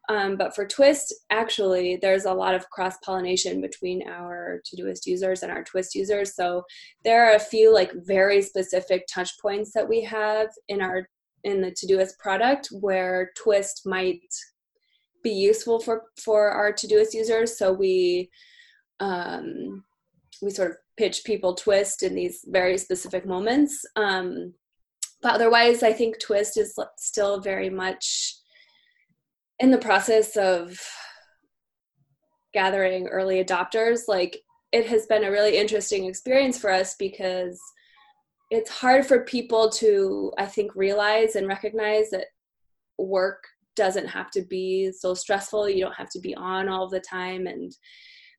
Um, 0.09 0.35
but 0.35 0.53
for 0.53 0.67
Twist, 0.67 1.13
actually, 1.29 1.97
there's 2.01 2.25
a 2.25 2.33
lot 2.33 2.55
of 2.55 2.69
cross 2.69 2.97
pollination 3.05 3.61
between 3.61 4.07
our 4.07 4.61
Todoist 4.67 5.05
users 5.05 5.43
and 5.43 5.51
our 5.51 5.63
Twist 5.63 5.95
users. 5.95 6.35
So 6.35 6.63
there 7.03 7.25
are 7.25 7.35
a 7.35 7.39
few 7.39 7.73
like 7.73 7.91
very 8.05 8.41
specific 8.41 9.05
touch 9.13 9.31
points 9.41 9.71
that 9.73 9.87
we 9.87 10.01
have 10.01 10.47
in 10.67 10.81
our 10.81 11.07
in 11.45 11.61
the 11.61 11.71
Todoist 11.71 12.17
product 12.19 12.67
where 12.71 13.31
Twist 13.37 13.81
might 13.85 14.21
be 15.23 15.31
useful 15.31 15.79
for 15.79 16.03
for 16.17 16.49
our 16.49 16.73
Todoist 16.73 17.13
users. 17.13 17.57
So 17.57 17.71
we 17.71 18.29
um, 18.99 19.83
we 20.41 20.49
sort 20.49 20.71
of 20.71 20.77
pitch 20.97 21.23
people 21.23 21.55
twist 21.55 22.03
in 22.03 22.15
these 22.15 22.45
very 22.47 22.77
specific 22.77 23.25
moments. 23.25 23.85
Um, 23.95 24.53
but 25.21 25.33
otherwise 25.35 25.83
i 25.83 25.93
think 25.93 26.19
twist 26.19 26.57
is 26.57 26.77
still 26.97 27.39
very 27.39 27.69
much 27.69 28.35
in 29.59 29.71
the 29.71 29.77
process 29.77 30.35
of 30.35 30.77
gathering 32.53 33.07
early 33.07 33.43
adopters. 33.43 34.01
Like 34.07 34.39
it 34.71 34.85
has 34.87 35.05
been 35.05 35.23
a 35.23 35.31
really 35.31 35.57
interesting 35.57 36.05
experience 36.05 36.57
for 36.57 36.69
us 36.69 36.95
because 36.99 37.59
it's 38.51 38.69
hard 38.69 39.05
for 39.05 39.23
people 39.23 39.69
to 39.69 40.31
i 40.37 40.45
think 40.45 40.75
realize 40.75 41.35
and 41.35 41.47
recognize 41.47 42.09
that 42.09 42.25
work 42.97 43.43
doesn't 43.75 44.07
have 44.07 44.29
to 44.31 44.41
be 44.43 44.91
so 44.91 45.13
stressful. 45.13 45.69
You 45.69 45.85
don't 45.85 45.95
have 45.95 46.09
to 46.11 46.19
be 46.19 46.35
on 46.35 46.69
all 46.69 46.87
the 46.87 46.99
time. 46.99 47.47
And 47.47 47.71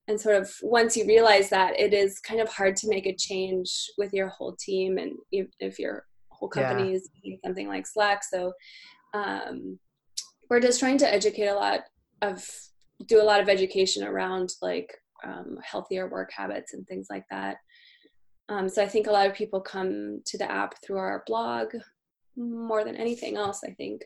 and 0.08 0.20
sort 0.20 0.37
of 0.37 0.52
once 0.62 0.96
you 0.96 1.06
realize 1.06 1.49
that 1.50 1.78
it 1.78 1.94
is 1.94 2.20
kind 2.20 2.40
of 2.40 2.49
hard 2.49 2.76
to 2.76 2.88
make 2.88 3.06
a 3.06 3.16
change 3.16 3.88
with 3.96 4.12
your 4.12 4.28
whole 4.28 4.54
team 4.56 4.99
and 4.99 5.12
if, 5.32 5.46
if 5.61 5.78
your 5.78 6.04
whole 6.30 6.49
company 6.49 6.90
yeah. 6.90 6.96
is 6.96 7.08
using 7.23 7.38
something 7.44 7.68
like 7.68 7.87
slack. 7.87 8.23
So 8.23 8.52
um, 9.14 9.78
we're 10.50 10.61
just 10.61 10.80
trying 10.80 10.99
to 10.99 11.12
educate 11.12 11.46
a 11.46 11.54
lot 11.54 11.80
of 12.23 12.46
do 13.06 13.20
a 13.20 13.25
lot 13.25 13.40
of 13.40 13.49
education 13.49 14.04
around 14.04 14.50
like 14.62 14.94
um, 15.25 15.58
healthier 15.62 16.08
work 16.08 16.30
habits 16.34 16.75
and 16.75 16.87
things 16.87 17.06
like 17.11 17.25
that. 17.30 17.56
Um, 18.50 18.68
so 18.68 18.82
i 18.82 18.87
think 18.87 19.06
a 19.06 19.11
lot 19.11 19.26
of 19.26 19.34
people 19.34 19.61
come 19.61 20.20
to 20.26 20.37
the 20.37 20.50
app 20.50 20.75
through 20.82 20.99
our 20.99 21.25
blog 21.26 21.68
more 22.37 22.84
than 22.84 22.94
anything 22.94 23.38
else 23.38 23.62
i 23.64 23.70
think 23.70 24.02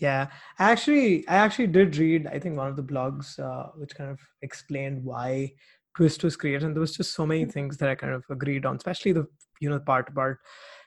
yeah, 0.00 0.28
I 0.58 0.70
actually, 0.70 1.26
I 1.28 1.36
actually 1.36 1.68
did 1.68 1.96
read. 1.96 2.26
I 2.26 2.38
think 2.38 2.56
one 2.56 2.68
of 2.68 2.76
the 2.76 2.82
blogs 2.82 3.38
uh, 3.38 3.70
which 3.76 3.94
kind 3.94 4.10
of 4.10 4.20
explained 4.42 5.04
why 5.04 5.52
Twist 5.96 6.24
was 6.24 6.36
created, 6.36 6.64
and 6.64 6.74
there 6.74 6.80
was 6.80 6.96
just 6.96 7.14
so 7.14 7.26
many 7.26 7.42
mm-hmm. 7.42 7.50
things 7.50 7.76
that 7.78 7.88
I 7.88 7.94
kind 7.94 8.12
of 8.12 8.24
agreed 8.30 8.66
on, 8.66 8.76
especially 8.76 9.12
the 9.12 9.26
you 9.60 9.68
know 9.68 9.78
part 9.80 10.08
about 10.08 10.36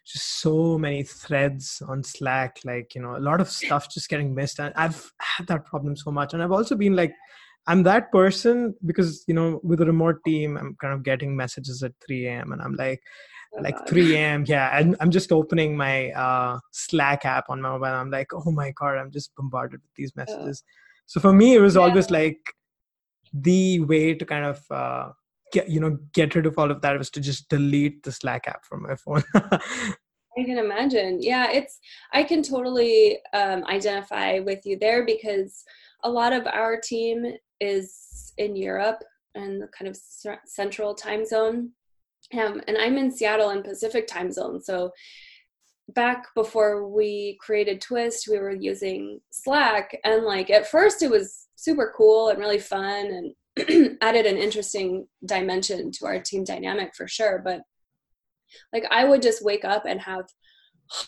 just 0.06 0.42
so 0.42 0.78
many 0.78 1.04
threads 1.04 1.82
on 1.88 2.04
Slack, 2.04 2.60
like 2.64 2.96
you 2.96 3.02
know 3.02 3.18
a 3.18 3.20
lot 3.20 3.42
of 3.42 3.50
stuff 3.50 3.92
just 3.92 4.10
getting 4.10 4.34
missed, 4.34 4.60
and 4.60 4.74
I've 4.76 5.12
had 5.20 5.48
that 5.48 5.66
problem 5.66 5.96
so 5.96 6.12
much, 6.12 6.34
and 6.34 6.42
I've 6.42 6.52
also 6.52 6.76
been 6.76 6.96
like. 6.96 7.14
I'm 7.68 7.84
that 7.84 8.12
person 8.12 8.74
because 8.88 9.24
you 9.28 9.36
know 9.36 9.60
with 9.64 9.82
a 9.82 9.86
remote 9.86 10.16
team 10.26 10.58
I'm 10.58 10.76
kind 10.82 10.96
of 10.96 11.04
getting 11.04 11.36
messages 11.36 11.84
at 11.84 11.92
3 12.04 12.26
a.m. 12.26 12.54
and 12.54 12.60
I'm 12.60 12.74
like 12.74 13.04
Oh, 13.54 13.62
like 13.62 13.78
God. 13.78 13.90
3 13.90 14.16
a.m. 14.16 14.46
Yeah, 14.48 14.78
and 14.78 14.96
I'm 15.00 15.12
just 15.12 15.32
opening 15.32 15.76
my 15.76 16.12
uh, 16.12 16.60
Slack 16.72 17.26
app 17.26 17.46
on 17.50 17.62
my 17.62 17.70
mobile. 17.70 17.86
I'm 17.86 18.10
like, 18.10 18.34
oh 18.34 18.52
my 18.52 18.72
God, 18.72 18.98
I'm 18.98 19.12
just 19.12 19.36
bombarded 19.36 19.82
with 19.82 19.94
these 19.96 20.16
messages. 20.16 20.64
So 21.06 21.20
for 21.20 21.34
me, 21.34 21.56
it 21.56 21.60
was 21.60 21.76
yeah. 21.76 21.82
always 21.82 22.10
like 22.10 22.40
the 23.34 23.82
way 23.82 24.14
to 24.14 24.26
kind 24.26 24.46
of 24.46 24.62
uh, 24.72 25.12
get 25.52 25.70
you 25.70 25.80
know 25.80 25.98
get 26.14 26.36
rid 26.36 26.46
of 26.46 26.58
all 26.58 26.72
of 26.72 26.82
that 26.82 26.98
was 26.98 27.10
to 27.12 27.22
just 27.22 27.50
delete 27.50 28.04
the 28.04 28.12
Slack 28.12 28.48
app 28.48 28.66
from 28.66 28.84
my 28.84 28.96
phone. 29.04 29.24
I 29.34 30.44
can 30.46 30.58
imagine. 30.58 31.22
Yeah, 31.22 31.52
it's 31.52 31.80
I 32.14 32.24
can 32.24 32.42
totally 32.42 33.20
um, 33.34 33.66
identify 33.66 34.40
with 34.40 34.66
you 34.66 34.78
there 34.80 35.06
because 35.06 35.64
a 36.04 36.10
lot 36.10 36.34
of 36.34 36.48
our 36.48 36.80
team 36.80 37.26
is 37.60 38.34
in 38.38 38.56
Europe 38.56 39.04
and 39.36 39.62
the 39.62 39.68
kind 39.68 39.90
of 39.90 39.98
central 40.46 40.96
time 40.96 41.26
zone 41.26 41.72
um, 42.38 42.62
and 42.68 42.78
I'm 42.78 42.98
in 42.98 43.12
Seattle 43.12 43.52
in 43.52 43.64
Pacific 43.64 44.08
time 44.08 44.32
zone. 44.32 44.62
So 44.62 44.92
back 45.90 46.26
before 46.36 46.88
we 46.88 47.38
created 47.42 47.82
Twist, 47.82 48.28
we 48.30 48.40
were 48.40 48.56
using 48.56 49.20
Slack. 49.32 49.98
And 50.04 50.24
like 50.24 50.50
at 50.50 50.68
first, 50.68 51.02
it 51.02 51.10
was 51.10 51.48
super 51.56 51.94
cool 51.96 52.30
and 52.30 52.40
really 52.40 52.60
fun 52.60 53.34
and 53.58 53.98
added 54.02 54.26
an 54.26 54.38
interesting 54.38 55.08
dimension 55.26 55.92
to 55.92 56.06
our 56.06 56.20
team 56.20 56.44
dynamic 56.44 56.96
for 56.96 57.08
sure. 57.08 57.42
But 57.44 57.62
like 58.74 58.86
I 58.90 59.06
would 59.06 59.22
just 59.22 59.44
wake 59.44 59.66
up 59.66 59.86
and 59.86 60.00
have 60.02 60.26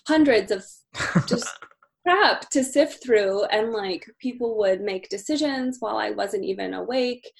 hundreds 0.07 0.51
of 0.51 0.65
just 1.27 1.49
crap 2.05 2.49
to 2.49 2.63
sift 2.63 3.03
through 3.03 3.45
and 3.45 3.71
like 3.71 4.05
people 4.19 4.57
would 4.57 4.81
make 4.81 5.09
decisions 5.09 5.77
while 5.79 5.97
I 5.97 6.11
wasn't 6.11 6.43
even 6.43 6.73
awake 6.73 7.31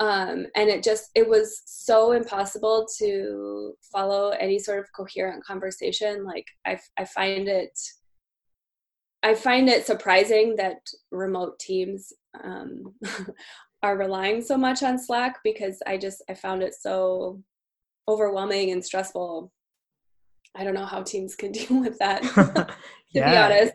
um, 0.00 0.46
and 0.54 0.68
it 0.68 0.82
just 0.82 1.10
it 1.14 1.28
was 1.28 1.62
so 1.66 2.12
impossible 2.12 2.86
to 2.98 3.74
follow 3.92 4.30
any 4.30 4.58
sort 4.58 4.78
of 4.78 4.86
coherent 4.94 5.44
conversation. 5.44 6.24
Like 6.24 6.46
i, 6.66 6.78
I 6.98 7.04
find 7.04 7.48
it 7.48 7.78
i 9.22 9.34
find 9.34 9.68
it 9.68 9.84
surprising 9.84 10.54
that 10.56 10.78
remote 11.10 11.58
teams 11.58 12.12
um, 12.44 12.94
are 13.82 13.96
relying 13.96 14.40
so 14.42 14.56
much 14.56 14.82
on 14.82 14.98
slack 14.98 15.38
because 15.42 15.82
i 15.86 15.96
just 15.96 16.22
i 16.28 16.34
found 16.34 16.62
it 16.62 16.74
so 16.74 17.42
overwhelming 18.08 18.70
and 18.70 18.82
stressful. 18.84 19.52
I 20.56 20.64
don't 20.64 20.74
know 20.74 20.86
how 20.86 21.02
teams 21.02 21.36
can 21.36 21.52
deal 21.58 21.80
with 21.80 21.98
that 21.98 22.22
to 22.34 22.66
yeah, 23.10 23.30
be 23.30 23.54
honest. 23.54 23.74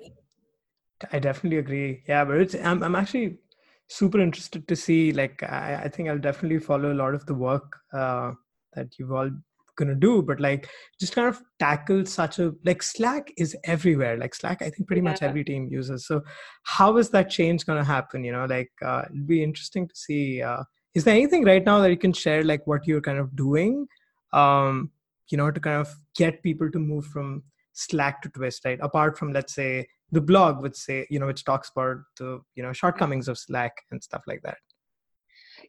I 1.12 1.20
definitely 1.20 1.60
agree. 1.60 2.04
Yeah 2.08 2.26
but 2.26 2.38
it's 2.38 2.56
i'm, 2.56 2.82
I'm 2.82 2.96
actually 2.96 3.38
super 3.88 4.20
interested 4.20 4.68
to 4.68 4.76
see 4.76 5.12
like 5.12 5.44
I, 5.44 5.82
I, 5.84 5.90
think 5.90 6.10
i'll 6.10 6.18
definitely 6.18 6.60
follow 6.60 6.92
a 6.92 6.96
lot 6.96 7.14
of 7.14 7.26
the 7.26 7.34
work 7.34 7.78
uh, 7.94 8.32
that 8.74 8.98
you've 8.98 9.12
all 9.12 9.30
gonna 9.76 9.96
do 9.96 10.22
but 10.22 10.40
like 10.40 10.70
just 11.00 11.16
kind 11.16 11.28
of 11.28 11.42
tackle 11.60 12.06
such 12.06 12.40
a 12.40 12.54
like 12.64 12.84
slack 12.84 13.32
is 13.38 13.56
everywhere. 13.64 14.18
Like 14.18 14.36
slack 14.36 14.62
i 14.62 14.70
think 14.70 14.88
pretty 14.88 15.02
yeah. 15.02 15.10
much 15.10 15.22
every 15.22 15.44
team 15.44 15.68
uses. 15.70 16.06
So 16.06 16.22
how 16.64 16.98
is 16.98 17.10
that 17.10 17.30
change 17.30 17.66
gonna 17.66 17.84
happen 17.84 18.24
you 18.24 18.32
know? 18.32 18.46
Like 18.46 18.72
uh, 18.86 19.04
it'd 19.10 19.28
be 19.28 19.44
interesting 19.44 19.88
to 19.88 19.96
see 19.96 20.42
uh, 20.42 20.64
is 20.94 21.04
there 21.04 21.16
anything 21.16 21.44
right 21.44 21.66
now 21.66 21.80
that 21.80 21.90
you 21.90 21.98
can 21.98 22.14
share 22.14 22.44
like 22.44 22.66
what 22.68 22.86
you're 22.86 23.02
kind 23.02 23.18
of 23.18 23.36
doing 23.36 23.88
um 24.32 24.92
you 25.30 25.38
know 25.38 25.50
to 25.52 25.60
kind 25.60 25.80
of 25.80 25.94
get 26.16 26.42
people 26.44 26.70
to 26.72 26.80
move 26.80 27.06
from 27.06 27.44
slack 27.74 28.22
to 28.22 28.30
twist 28.30 28.66
right? 28.66 28.80
Apart 28.82 29.18
from 29.18 29.34
let's 29.34 29.54
say 29.54 29.88
the 30.12 30.22
blog 30.22 30.62
which 30.62 30.76
say 30.76 31.06
you 31.10 31.20
know 31.20 31.26
which 31.26 31.44
talks 31.44 31.72
about 31.76 31.98
the 32.18 32.40
you 32.56 32.64
know 32.64 32.72
shortcomings 32.72 33.28
of 33.28 33.38
slack 33.38 33.74
and 33.92 34.02
stuff 34.02 34.22
like 34.28 34.42
that. 34.44 34.58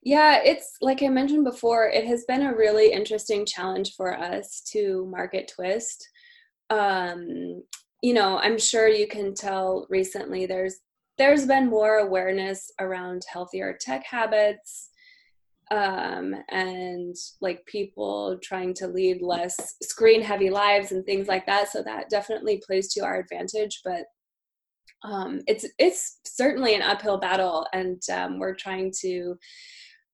Yeah 0.02 0.40
it's 0.44 0.76
like 0.80 1.02
i 1.02 1.08
mentioned 1.08 1.44
before 1.44 1.88
it 1.88 2.06
has 2.06 2.24
been 2.26 2.42
a 2.42 2.54
really 2.54 2.92
interesting 2.92 3.46
challenge 3.46 3.94
for 3.96 4.16
us 4.16 4.60
to 4.72 5.06
market 5.10 5.50
twist. 5.54 6.08
Um 6.70 7.62
you 8.02 8.12
know 8.12 8.38
i'm 8.38 8.58
sure 8.58 8.86
you 8.86 9.08
can 9.08 9.34
tell 9.34 9.86
recently 9.88 10.44
there's 10.44 10.76
there's 11.16 11.46
been 11.46 11.70
more 11.70 11.98
awareness 11.98 12.70
around 12.80 13.22
healthier 13.32 13.78
tech 13.80 14.04
habits 14.04 14.90
um, 15.70 16.34
and 16.50 17.16
like 17.40 17.64
people 17.66 18.38
trying 18.42 18.74
to 18.74 18.88
lead 18.88 19.22
less 19.22 19.76
screen 19.82 20.22
heavy 20.22 20.50
lives 20.50 20.92
and 20.92 21.04
things 21.04 21.28
like 21.28 21.46
that. 21.46 21.70
So 21.70 21.82
that 21.82 22.10
definitely 22.10 22.62
plays 22.64 22.92
to 22.94 23.00
our 23.00 23.18
advantage. 23.18 23.80
But 23.84 24.04
um, 25.04 25.42
it's 25.46 25.66
it's 25.78 26.18
certainly 26.24 26.74
an 26.74 26.82
uphill 26.82 27.18
battle, 27.18 27.66
and 27.72 28.00
um, 28.12 28.38
we're 28.38 28.54
trying 28.54 28.92
to 29.00 29.38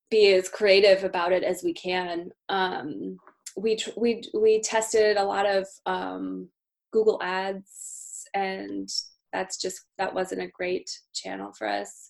be 0.09 0.33
as 0.33 0.49
creative 0.49 1.03
about 1.03 1.31
it 1.31 1.43
as 1.43 1.63
we 1.63 1.73
can. 1.73 2.29
Um, 2.49 3.17
we 3.55 3.77
tr- 3.77 3.91
we 3.97 4.23
we 4.33 4.61
tested 4.61 5.17
a 5.17 5.23
lot 5.23 5.45
of 5.45 5.65
um, 5.85 6.49
Google 6.91 7.19
Ads, 7.23 8.25
and 8.33 8.89
that's 9.31 9.57
just 9.57 9.81
that 9.97 10.13
wasn't 10.13 10.41
a 10.41 10.51
great 10.53 10.89
channel 11.13 11.53
for 11.57 11.67
us. 11.67 12.09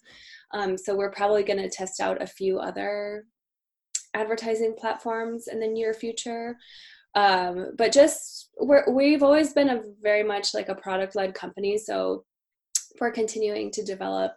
Um, 0.54 0.78
so 0.78 0.96
we're 0.96 1.12
probably 1.12 1.44
going 1.44 1.60
to 1.60 1.70
test 1.70 2.00
out 2.00 2.22
a 2.22 2.28
few 2.28 2.60
other 2.60 3.26
advertising 4.14 4.76
platforms 4.78 5.48
in 5.48 5.60
the 5.60 5.68
near 5.68 5.94
future. 5.94 6.58
Um, 7.16 7.72
but 7.78 7.92
just 7.92 8.50
we're, 8.60 8.90
we've 8.90 9.24
always 9.24 9.54
been 9.54 9.70
a 9.70 9.84
very 10.02 10.24
much 10.24 10.54
like 10.54 10.70
a 10.70 10.76
product 10.76 11.16
led 11.16 11.34
company. 11.34 11.78
So 11.78 12.26
we're 13.00 13.12
continuing 13.12 13.72
to 13.72 13.84
develop 13.84 14.34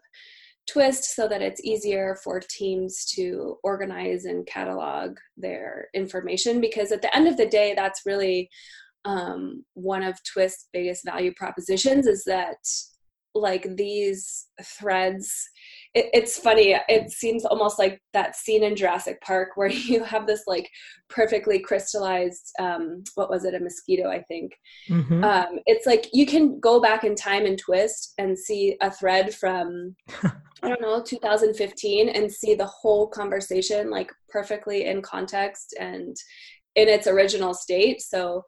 Twist 0.66 1.14
so 1.14 1.28
that 1.28 1.42
it's 1.42 1.62
easier 1.62 2.16
for 2.24 2.40
teams 2.40 3.04
to 3.16 3.58
organize 3.62 4.24
and 4.24 4.46
catalog 4.46 5.18
their 5.36 5.88
information 5.94 6.60
because 6.60 6.90
at 6.90 7.02
the 7.02 7.14
end 7.14 7.28
of 7.28 7.36
the 7.36 7.46
day, 7.46 7.74
that's 7.76 8.02
really 8.06 8.48
um, 9.04 9.64
one 9.74 10.02
of 10.02 10.18
Twist's 10.24 10.68
biggest 10.72 11.04
value 11.04 11.34
propositions 11.36 12.06
is 12.06 12.24
that 12.24 12.56
like 13.34 13.76
these 13.76 14.46
threads 14.62 15.48
it, 15.94 16.10
it's 16.12 16.38
funny 16.38 16.76
it 16.88 17.10
seems 17.10 17.44
almost 17.44 17.78
like 17.78 18.00
that 18.12 18.36
scene 18.36 18.62
in 18.62 18.76
jurassic 18.76 19.20
park 19.20 19.50
where 19.54 19.68
you 19.70 20.02
have 20.04 20.26
this 20.26 20.42
like 20.46 20.68
perfectly 21.08 21.58
crystallized 21.58 22.50
um, 22.58 23.02
what 23.14 23.30
was 23.30 23.44
it? 23.44 23.54
A 23.54 23.60
mosquito 23.60 24.08
i 24.10 24.22
think. 24.22 24.52
Mm-hmm. 24.88 25.24
um, 25.24 25.58
it's 25.66 25.86
like 25.86 26.08
you 26.12 26.26
can 26.26 26.60
go 26.60 26.80
back 26.80 27.04
in 27.04 27.14
time 27.14 27.46
and 27.46 27.58
twist 27.58 28.14
and 28.18 28.38
see 28.38 28.76
a 28.80 28.90
thread 28.90 29.34
from 29.34 29.94
i 30.62 30.68
don't 30.68 30.80
know 30.80 31.02
2015 31.02 32.08
and 32.08 32.30
see 32.30 32.54
the 32.54 32.66
whole 32.66 33.08
conversation 33.08 33.90
like 33.90 34.10
perfectly 34.28 34.86
in 34.86 35.02
context 35.02 35.74
and 35.78 36.16
in 36.74 36.88
its 36.88 37.06
original 37.06 37.54
state. 37.54 38.02
So 38.02 38.44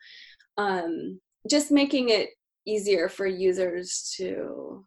um, 0.59 1.21
just 1.49 1.71
making 1.71 2.09
it 2.09 2.31
easier 2.67 3.09
for 3.09 3.27
users 3.27 4.13
to 4.17 4.85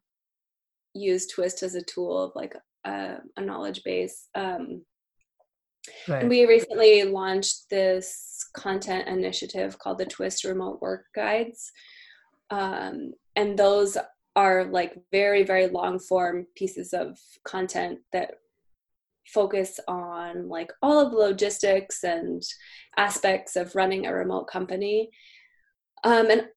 use 0.93 1.27
twist 1.27 1.63
as 1.63 1.75
a 1.75 1.83
tool 1.83 2.21
of 2.21 2.31
like 2.35 2.55
a, 2.85 3.17
a 3.37 3.41
knowledge 3.41 3.83
base 3.83 4.27
um, 4.35 4.83
right. 6.07 6.21
and 6.21 6.29
we 6.29 6.45
recently 6.45 7.03
launched 7.03 7.69
this 7.69 8.45
content 8.55 9.07
initiative 9.07 9.77
called 9.79 9.97
the 9.97 10.05
twist 10.05 10.43
remote 10.43 10.81
work 10.81 11.05
guides 11.15 11.71
um, 12.49 13.13
and 13.35 13.57
those 13.57 13.97
are 14.35 14.65
like 14.65 14.97
very 15.11 15.43
very 15.43 15.67
long 15.67 15.99
form 15.99 16.45
pieces 16.55 16.93
of 16.93 17.17
content 17.45 17.99
that 18.13 18.31
focus 19.27 19.79
on 19.87 20.47
like 20.49 20.71
all 20.81 20.99
of 20.99 21.11
the 21.11 21.17
logistics 21.17 22.03
and 22.03 22.41
aspects 22.97 23.55
of 23.55 23.75
running 23.75 24.07
a 24.07 24.13
remote 24.13 24.45
company 24.45 25.09
um, 26.03 26.31
and 26.31 26.47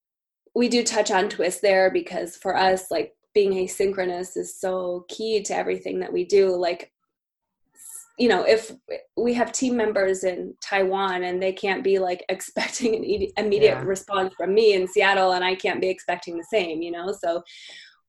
we 0.55 0.69
do 0.69 0.83
touch 0.83 1.11
on 1.11 1.29
twist 1.29 1.63
there 1.63 1.91
because 1.91 2.37
for 2.37 2.57
us 2.57 2.91
like 2.91 3.13
being 3.35 3.53
asynchronous 3.53 4.37
is 4.37 4.59
so 4.59 5.05
key 5.09 5.43
to 5.43 5.57
everything 5.57 6.01
that 6.01 6.13
we 6.13 6.25
do. 6.25 6.55
Like 6.55 6.93
you 8.19 8.29
know 8.29 8.43
if 8.43 8.71
we 9.17 9.33
have 9.33 9.53
team 9.53 9.75
members 9.75 10.23
in 10.23 10.55
taiwan 10.61 11.25
and 11.25 11.43
they 11.43 11.51
can't 11.51 11.83
be 11.83 11.99
like 11.99 12.23
expecting 12.29 12.95
an 12.95 13.05
immediate 13.39 13.79
yeah. 13.79 13.83
response 13.83 14.35
from 14.37 14.53
me 14.53 14.75
in 14.75 14.87
seattle 14.87 15.33
and 15.33 15.43
i 15.43 15.55
can't 15.55 15.81
be 15.81 15.89
expecting 15.89 16.37
the 16.37 16.45
same 16.45 16.83
you 16.83 16.91
know? 16.91 17.11
So 17.11 17.43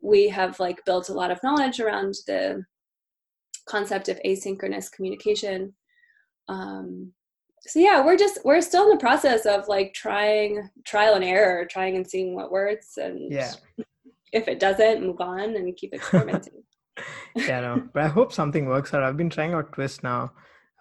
we 0.04 0.28
have 0.28 0.60
like 0.60 0.84
built 0.86 1.10
a 1.10 1.14
lot 1.14 1.32
of 1.32 1.42
knowledge 1.42 1.80
around 1.80 2.14
the 2.28 2.64
concept 3.68 4.10
of 4.10 4.20
asynchronous 4.26 4.92
communication. 4.92 5.74
Um, 6.50 7.14
so 7.62 7.80
yeah 7.80 8.04
we're 8.04 8.18
just 8.18 8.40
we're 8.44 8.60
still 8.60 8.84
in 8.84 8.90
the 8.90 8.98
process 8.98 9.46
of 9.46 9.70
like 9.70 9.94
trying 9.94 10.70
trial 10.84 11.14
and 11.14 11.24
error 11.24 11.66
trying 11.66 11.96
and 11.96 12.06
seeing 12.06 12.36
what 12.36 12.52
works 12.52 12.98
and 12.98 13.32
yeah 13.32 13.54
if 14.34 14.48
it 14.48 14.60
doesn't 14.60 15.06
move 15.06 15.22
on 15.22 15.56
and 15.56 15.76
keep 15.78 15.94
experimenting. 16.00 16.64
Yeah 17.36 17.62
no 17.62 17.90
but 17.94 18.04
i 18.04 18.08
hope 18.08 18.32
something 18.34 18.68
works 18.68 18.94
out. 18.94 19.04
I've 19.04 19.18
been 19.18 19.30
trying 19.30 19.54
out 19.54 19.74
twist 19.74 20.04
now. 20.04 20.32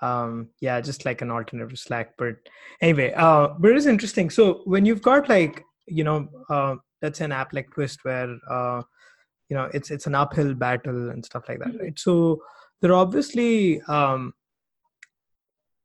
Um 0.01 0.49
yeah 0.61 0.81
just 0.81 1.05
like 1.05 1.23
an 1.23 1.31
alternative 1.31 1.71
to 1.71 1.77
slack 1.77 2.15
but 2.19 2.37
anyway 2.81 3.13
uh 3.13 3.49
but 3.59 3.71
it 3.71 3.77
is 3.77 3.87
interesting. 3.87 4.31
So 4.31 4.63
when 4.65 4.85
you've 4.85 5.03
got 5.03 5.29
like 5.29 5.65
you 5.87 6.05
know 6.05 6.29
uh 6.51 6.77
that's 7.01 7.21
an 7.21 7.33
app 7.33 7.53
like 7.53 7.71
twist 7.73 8.05
where 8.05 8.37
uh 8.51 8.83
you 9.49 9.57
know 9.57 9.71
it's 9.73 9.91
it's 9.91 10.07
an 10.07 10.15
uphill 10.15 10.55
battle 10.55 11.11
and 11.11 11.25
stuff 11.25 11.45
like 11.49 11.59
that 11.61 11.69
mm-hmm. 11.69 11.85
right? 11.85 11.99
So 11.99 12.43
there 12.81 12.91
are 12.91 13.03
obviously 13.07 13.81
um 13.83 14.35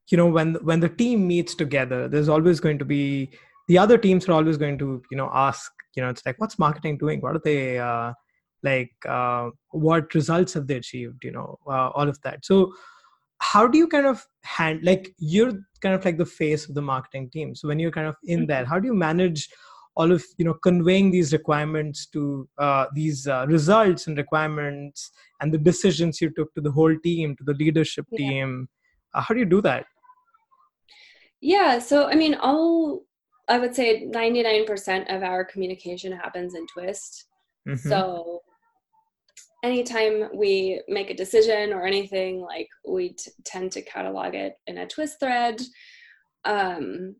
you 0.10 0.18
know 0.18 0.28
when 0.28 0.56
when 0.56 0.80
the 0.80 0.90
team 0.90 1.28
meets 1.28 1.56
together 1.56 2.08
there's 2.08 2.30
always 2.30 2.60
going 2.60 2.80
to 2.80 2.86
be 2.86 3.30
the 3.68 3.78
other 3.78 3.98
teams 3.98 4.28
are 4.28 4.34
always 4.34 4.58
going 4.58 4.78
to 4.78 5.02
you 5.12 5.18
know 5.18 5.30
ask 5.34 5.72
you 5.96 6.04
know 6.04 6.10
it's 6.10 6.26
like 6.26 6.40
what's 6.40 6.60
marketing 6.60 6.98
doing? 6.98 7.22
What 7.22 7.36
are 7.36 7.42
they 7.44 7.80
uh, 7.80 8.14
like 8.64 8.94
uh, 9.08 9.50
what 9.72 10.14
results 10.14 10.54
have 10.54 10.68
they 10.68 10.76
achieved? 10.76 11.24
you 11.24 11.32
know 11.32 11.58
uh, 11.68 11.90
all 11.90 12.08
of 12.08 12.22
that. 12.22 12.46
So 12.46 12.74
how 13.40 13.68
do 13.68 13.78
you 13.78 13.88
kind 13.88 14.08
of 14.08 14.26
hand 14.44 14.80
like 14.84 15.14
you're 15.20 15.54
kind 15.82 15.94
of 15.96 16.04
like 16.04 16.18
the 16.18 16.26
face 16.26 16.68
of 16.68 16.76
the 16.76 16.82
marketing 16.82 17.30
team. 17.30 17.56
So 17.56 17.68
when 17.68 17.80
you're 17.80 17.92
kind 17.92 18.08
of 18.08 18.16
in 18.24 18.48
there 18.48 18.64
mm-hmm. 18.64 18.70
how 18.70 18.80
do 18.80 18.88
you 18.88 18.94
manage 18.94 19.48
all 19.96 20.12
of 20.12 20.24
you 20.38 20.46
know 20.46 20.54
conveying 20.54 21.12
these 21.12 21.34
requirements 21.34 22.06
to 22.08 22.48
uh, 22.58 22.86
these 22.94 23.28
uh, 23.28 23.46
results 23.48 24.08
and 24.08 24.18
requirements 24.18 25.12
and 25.42 25.54
the 25.54 25.58
decisions 25.58 26.22
you 26.22 26.32
took 26.36 26.54
to 26.54 26.62
the 26.62 26.72
whole 26.72 26.96
team 27.04 27.36
to 27.36 27.44
the 27.44 27.54
leadership 27.54 28.06
yeah. 28.12 28.18
team? 28.18 28.70
Uh, 29.14 29.22
how 29.22 29.34
do 29.34 29.40
you 29.40 29.46
do 29.46 29.62
that? 29.62 29.86
Yeah, 31.42 31.80
so 31.80 32.08
I 32.08 32.16
mean, 32.16 32.36
all 32.36 33.04
I 33.48 33.60
would 33.60 33.76
say 33.76 34.06
99% 34.06 35.16
of 35.16 35.24
our 35.24 35.46
communication 35.46 36.12
happens 36.12 36.54
in 36.56 36.68
Twist. 36.68 37.26
Mm-hmm. 37.68 37.90
So 37.90 38.42
anytime 39.64 40.30
we 40.36 40.82
make 40.88 41.10
a 41.10 41.16
decision 41.16 41.74
or 41.74 41.86
anything, 41.86 42.42
like 42.42 42.70
we 42.88 43.10
t- 43.10 43.32
tend 43.46 43.72
to 43.74 43.82
catalog 43.82 44.36
it 44.36 44.56
in 44.68 44.80
a 44.80 44.88
Twist 44.88 45.20
thread. 45.20 45.62
Um, 46.46 47.16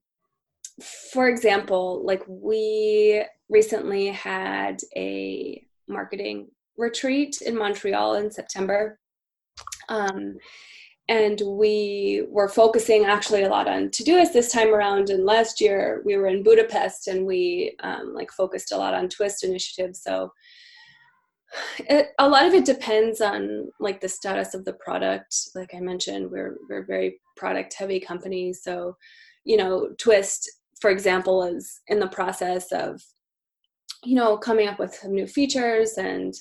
for 1.12 1.28
example, 1.28 2.06
like 2.06 2.24
we 2.28 3.24
recently 3.50 4.08
had 4.08 4.80
a 4.96 5.66
marketing 5.88 6.50
retreat 6.78 7.42
in 7.42 7.58
Montreal 7.58 8.16
in 8.16 8.32
September. 8.32 9.00
Um, 9.90 10.38
and 11.10 11.42
we 11.46 12.26
were 12.30 12.50
focusing 12.50 13.06
actually 13.06 13.44
a 13.44 13.50
lot 13.50 13.68
on 13.68 13.90
Todoist 13.90 14.34
this 14.34 14.52
time 14.52 14.74
around. 14.74 15.10
And 15.10 15.26
last 15.26 15.62
year 15.62 16.02
we 16.06 16.18
were 16.18 16.28
in 16.28 16.44
Budapest 16.44 17.08
and 17.08 17.26
we 17.26 17.76
um, 17.82 18.14
like 18.14 18.32
focused 18.32 18.74
a 18.74 18.78
lot 18.78 18.94
on 18.94 19.08
Twist 19.08 19.44
initiatives. 19.44 20.04
So 20.04 20.32
it, 21.80 22.08
a 22.20 22.28
lot 22.28 22.46
of 22.46 22.54
it 22.54 22.66
depends 22.66 23.22
on 23.22 23.70
like 23.80 24.02
the 24.02 24.10
status 24.10 24.54
of 24.54 24.66
the 24.66 24.74
product. 24.74 25.34
Like 25.56 25.74
I 25.74 25.80
mentioned, 25.80 26.30
we're 26.30 26.58
we're 26.70 26.86
very 26.86 27.20
product 27.38 27.74
heavy 27.74 28.00
company. 28.00 28.52
So 28.52 28.98
you 29.46 29.56
know, 29.56 29.90
Twist, 29.98 30.50
for 30.82 30.90
example, 30.90 31.44
is 31.44 31.80
in 31.88 32.00
the 32.00 32.08
process 32.08 32.72
of 32.74 33.02
you 34.04 34.16
know 34.16 34.38
coming 34.38 34.68
up 34.68 34.78
with 34.78 34.94
some 34.94 35.14
new 35.14 35.26
features 35.26 35.94
and 35.98 36.34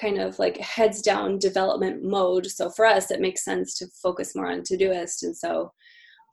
kind 0.00 0.18
of 0.18 0.38
like 0.38 0.56
heads 0.56 1.02
down 1.02 1.38
development 1.38 2.02
mode. 2.02 2.46
So 2.46 2.70
for 2.70 2.86
us, 2.86 3.10
it 3.10 3.20
makes 3.20 3.44
sense 3.44 3.76
to 3.78 3.86
focus 4.02 4.34
more 4.34 4.50
on 4.50 4.60
Todoist. 4.60 5.22
And 5.22 5.36
so 5.36 5.72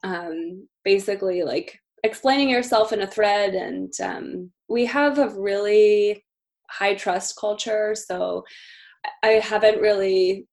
um, 0.02 0.66
basically, 0.84 1.42
like 1.42 1.78
explaining 2.04 2.48
yourself 2.48 2.92
in 2.92 3.02
a 3.02 3.06
thread. 3.06 3.54
And 3.54 3.92
um, 4.02 4.50
we 4.68 4.86
have 4.86 5.18
a 5.18 5.28
really 5.28 6.24
high 6.70 6.94
trust 6.94 7.36
culture. 7.38 7.94
So 7.94 8.44
I 9.22 9.28
haven't 9.28 9.80
really 9.80 10.46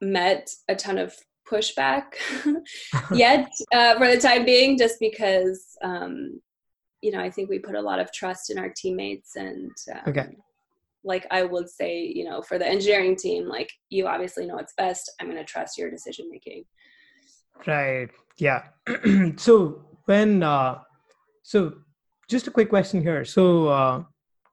met 0.00 0.48
a 0.68 0.74
ton 0.74 0.98
of 0.98 1.14
pushback 1.50 2.14
yet 3.12 3.50
uh, 3.72 3.98
for 3.98 4.08
the 4.08 4.20
time 4.20 4.44
being, 4.44 4.78
just 4.78 4.98
because. 5.00 5.76
Um, 5.82 6.40
you 7.04 7.10
know, 7.10 7.18
I 7.18 7.30
think 7.30 7.50
we 7.50 7.58
put 7.58 7.74
a 7.74 7.80
lot 7.80 7.98
of 7.98 8.12
trust 8.12 8.48
in 8.48 8.60
our 8.60 8.68
teammates 8.68 9.34
and 9.34 9.72
um, 9.92 10.00
okay 10.06 10.36
like 11.04 11.26
I 11.30 11.42
would 11.42 11.68
say, 11.68 12.04
you 12.14 12.24
know, 12.24 12.42
for 12.42 12.58
the 12.58 12.66
engineering 12.66 13.16
team, 13.16 13.48
like 13.48 13.70
you 13.90 14.06
obviously 14.06 14.46
know 14.46 14.54
what's 14.54 14.74
best. 14.74 15.10
I'm 15.20 15.26
going 15.26 15.38
to 15.38 15.44
trust 15.44 15.78
your 15.78 15.90
decision 15.90 16.28
making. 16.30 16.64
Right. 17.66 18.08
Yeah. 18.38 18.64
so 19.36 19.84
when, 20.06 20.42
uh, 20.42 20.78
so 21.42 21.74
just 22.28 22.46
a 22.46 22.50
quick 22.50 22.68
question 22.68 23.02
here. 23.02 23.24
So, 23.24 23.68
uh, 23.68 24.02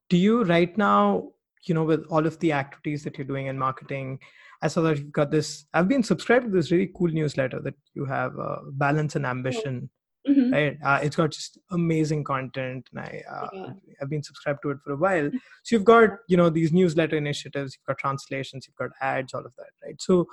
do 0.10 0.18
you 0.18 0.44
right 0.44 0.76
now, 0.78 1.30
you 1.64 1.76
know, 1.76 1.84
with 1.84 2.06
all 2.10 2.26
of 2.26 2.40
the 2.40 2.54
activities 2.54 3.04
that 3.04 3.18
you're 3.18 3.28
doing 3.28 3.48
in 3.48 3.58
marketing, 3.58 4.20
I 4.62 4.68
saw 4.68 4.82
that 4.82 4.98
you've 4.98 5.12
got 5.12 5.32
this. 5.32 5.66
I've 5.74 5.88
been 5.88 6.04
subscribed 6.04 6.46
to 6.46 6.52
this 6.52 6.72
really 6.72 6.92
cool 6.96 7.10
newsletter 7.10 7.60
that 7.62 7.76
you 7.94 8.06
have, 8.06 8.38
uh, 8.40 8.58
Balance 8.72 9.16
and 9.16 9.26
Ambition. 9.26 9.90
Mm-hmm. 10.30 10.54
Right, 10.54 10.78
uh, 10.84 11.00
it's 11.02 11.16
got 11.16 11.32
just 11.32 11.58
amazing 11.72 12.24
content, 12.24 12.88
and 12.92 13.00
I 13.00 13.24
uh, 13.30 13.48
yeah. 13.54 13.68
I've 14.02 14.10
been 14.10 14.22
subscribed 14.24 14.60
to 14.64 14.72
it 14.72 14.78
for 14.84 14.94
a 14.94 14.98
while. 14.98 15.30
So 15.64 15.76
you've 15.76 15.86
got 15.86 16.10
you 16.28 16.38
know 16.38 16.50
these 16.50 16.72
newsletter 16.72 17.18
initiatives, 17.18 17.76
you've 17.76 17.86
got 17.86 17.98
translations, 17.98 18.68
you've 18.68 18.76
got 18.76 18.96
ads, 19.02 19.34
all 19.34 19.46
of 19.46 19.54
that, 19.58 19.72
right? 19.84 20.00
So 20.00 20.28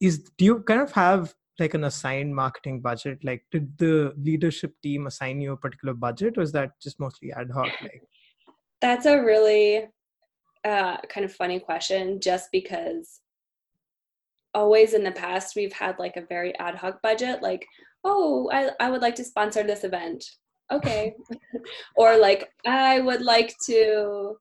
is 0.00 0.30
do 0.38 0.44
you 0.44 0.60
kind 0.60 0.80
of 0.80 0.92
have 0.92 1.34
like 1.58 1.74
an 1.74 1.84
assigned 1.84 2.34
marketing 2.34 2.80
budget? 2.80 3.18
Like, 3.24 3.44
did 3.50 3.76
the 3.78 4.14
leadership 4.16 4.74
team 4.82 5.06
assign 5.06 5.40
you 5.40 5.52
a 5.52 5.56
particular 5.56 5.94
budget, 5.94 6.38
or 6.38 6.42
is 6.42 6.52
that 6.52 6.80
just 6.80 7.00
mostly 7.00 7.32
ad 7.32 7.50
hoc? 7.50 7.68
Like, 7.82 8.02
that's 8.80 9.06
a 9.06 9.20
really 9.20 9.88
uh, 10.64 10.96
kind 11.08 11.24
of 11.24 11.32
funny 11.32 11.60
question, 11.60 12.20
just 12.20 12.50
because 12.52 13.20
always 14.54 14.94
in 14.94 15.04
the 15.04 15.12
past 15.12 15.54
we've 15.54 15.72
had 15.72 15.98
like 15.98 16.16
a 16.16 16.26
very 16.26 16.56
ad 16.58 16.74
hoc 16.74 17.00
budget 17.02 17.40
like 17.40 17.64
oh 18.04 18.48
i, 18.52 18.70
I 18.80 18.90
would 18.90 19.02
like 19.02 19.14
to 19.16 19.24
sponsor 19.24 19.62
this 19.62 19.84
event. 19.84 20.24
Okay. 20.72 21.14
Or 21.96 22.16
like 22.16 22.48
i 22.66 23.00
would 23.00 23.22
like 23.22 23.54
to 23.66 24.36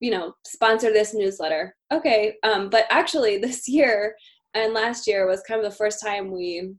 you 0.00 0.10
know 0.10 0.34
sponsor 0.44 0.92
this 0.92 1.14
newsletter. 1.14 1.74
Okay 1.92 2.34
um, 2.42 2.70
but 2.70 2.86
actually 2.90 3.38
this 3.46 3.68
year 3.68 4.14
and 4.54 4.74
last 4.74 5.06
year 5.06 5.26
was 5.26 5.42
kind 5.42 5.64
of 5.64 5.70
the 5.70 5.76
first 5.76 6.00
time 6.02 6.30
we 6.30 6.74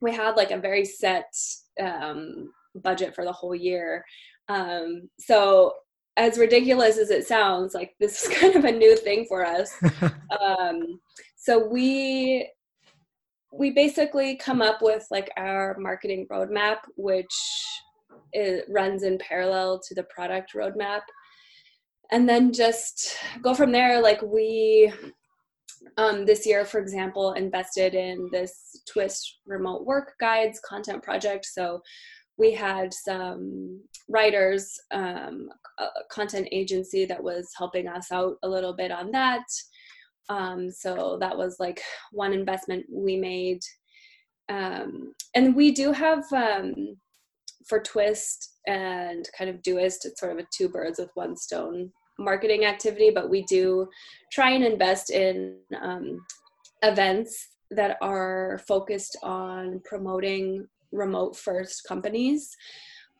we 0.00 0.12
had 0.12 0.36
like 0.36 0.50
a 0.50 0.58
very 0.58 0.84
set 0.84 1.32
um, 1.80 2.50
budget 2.74 3.14
for 3.14 3.24
the 3.24 3.32
whole 3.32 3.54
year. 3.54 4.04
Um, 4.48 5.08
so 5.18 5.72
as 6.16 6.36
ridiculous 6.38 6.98
as 6.98 7.10
it 7.10 7.26
sounds 7.26 7.74
like 7.74 7.94
this 7.98 8.22
is 8.22 8.38
kind 8.38 8.56
of 8.56 8.64
a 8.64 8.72
new 8.72 8.96
thing 8.96 9.24
for 9.26 9.44
us. 9.44 9.72
Um, 10.40 11.00
so 11.36 11.66
we 11.66 12.48
we 13.52 13.70
basically 13.70 14.36
come 14.36 14.62
up 14.62 14.80
with 14.80 15.06
like 15.10 15.30
our 15.36 15.76
marketing 15.78 16.26
roadmap 16.30 16.78
which 16.96 17.34
it 18.32 18.64
runs 18.68 19.02
in 19.02 19.18
parallel 19.18 19.80
to 19.80 19.94
the 19.94 20.04
product 20.04 20.52
roadmap. 20.54 21.02
And 22.10 22.28
then 22.28 22.52
just 22.52 23.16
go 23.42 23.54
from 23.54 23.72
there. 23.72 24.00
Like 24.02 24.20
we 24.22 24.92
um, 25.96 26.24
this 26.24 26.46
year 26.46 26.64
for 26.64 26.78
example 26.78 27.32
invested 27.32 27.94
in 27.94 28.28
this 28.30 28.82
twist 28.90 29.40
remote 29.46 29.84
work 29.84 30.14
guides 30.20 30.60
content 30.60 31.02
project. 31.02 31.44
So 31.44 31.80
we 32.38 32.52
had 32.52 32.94
some 32.94 33.82
writers 34.08 34.78
um, 34.92 35.48
content 36.10 36.48
agency 36.52 37.04
that 37.06 37.22
was 37.22 37.50
helping 37.56 37.88
us 37.88 38.12
out 38.12 38.36
a 38.42 38.48
little 38.48 38.74
bit 38.74 38.90
on 38.90 39.10
that 39.12 39.44
um, 40.32 40.70
so 40.70 41.18
that 41.20 41.36
was 41.36 41.56
like 41.60 41.82
one 42.10 42.32
investment 42.32 42.86
we 42.90 43.16
made. 43.16 43.60
Um, 44.48 45.12
and 45.34 45.54
we 45.54 45.72
do 45.72 45.92
have 45.92 46.24
um, 46.32 46.96
for 47.66 47.80
Twist 47.80 48.54
and 48.66 49.28
kind 49.36 49.50
of 49.50 49.62
Doist, 49.62 50.04
it's 50.04 50.20
sort 50.20 50.32
of 50.32 50.38
a 50.38 50.46
two 50.50 50.68
birds 50.68 50.98
with 50.98 51.10
one 51.14 51.36
stone 51.36 51.92
marketing 52.18 52.64
activity, 52.64 53.10
but 53.10 53.28
we 53.28 53.42
do 53.42 53.88
try 54.32 54.50
and 54.50 54.64
invest 54.64 55.10
in 55.10 55.56
um, 55.80 56.24
events 56.82 57.48
that 57.70 57.96
are 58.00 58.60
focused 58.66 59.16
on 59.22 59.80
promoting 59.84 60.66
remote 60.92 61.36
first 61.36 61.84
companies. 61.86 62.54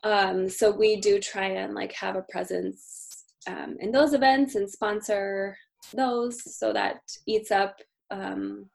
Um, 0.03 0.49
so 0.49 0.71
we 0.71 1.01
do 1.01 1.19
try 1.19 1.47
and 1.47 1.75
like 1.75 1.93
have 1.93 2.17
a 2.17 2.27
presence 2.31 3.25
um, 3.47 3.77
in 3.81 3.93
those 3.93 4.15
events 4.15 4.55
and 4.55 4.71
sponsor 4.71 5.57
those 5.95 6.57
so 6.57 6.73
that 6.73 7.01
eats 7.27 7.51
up 7.51 7.77
um, 8.11 8.69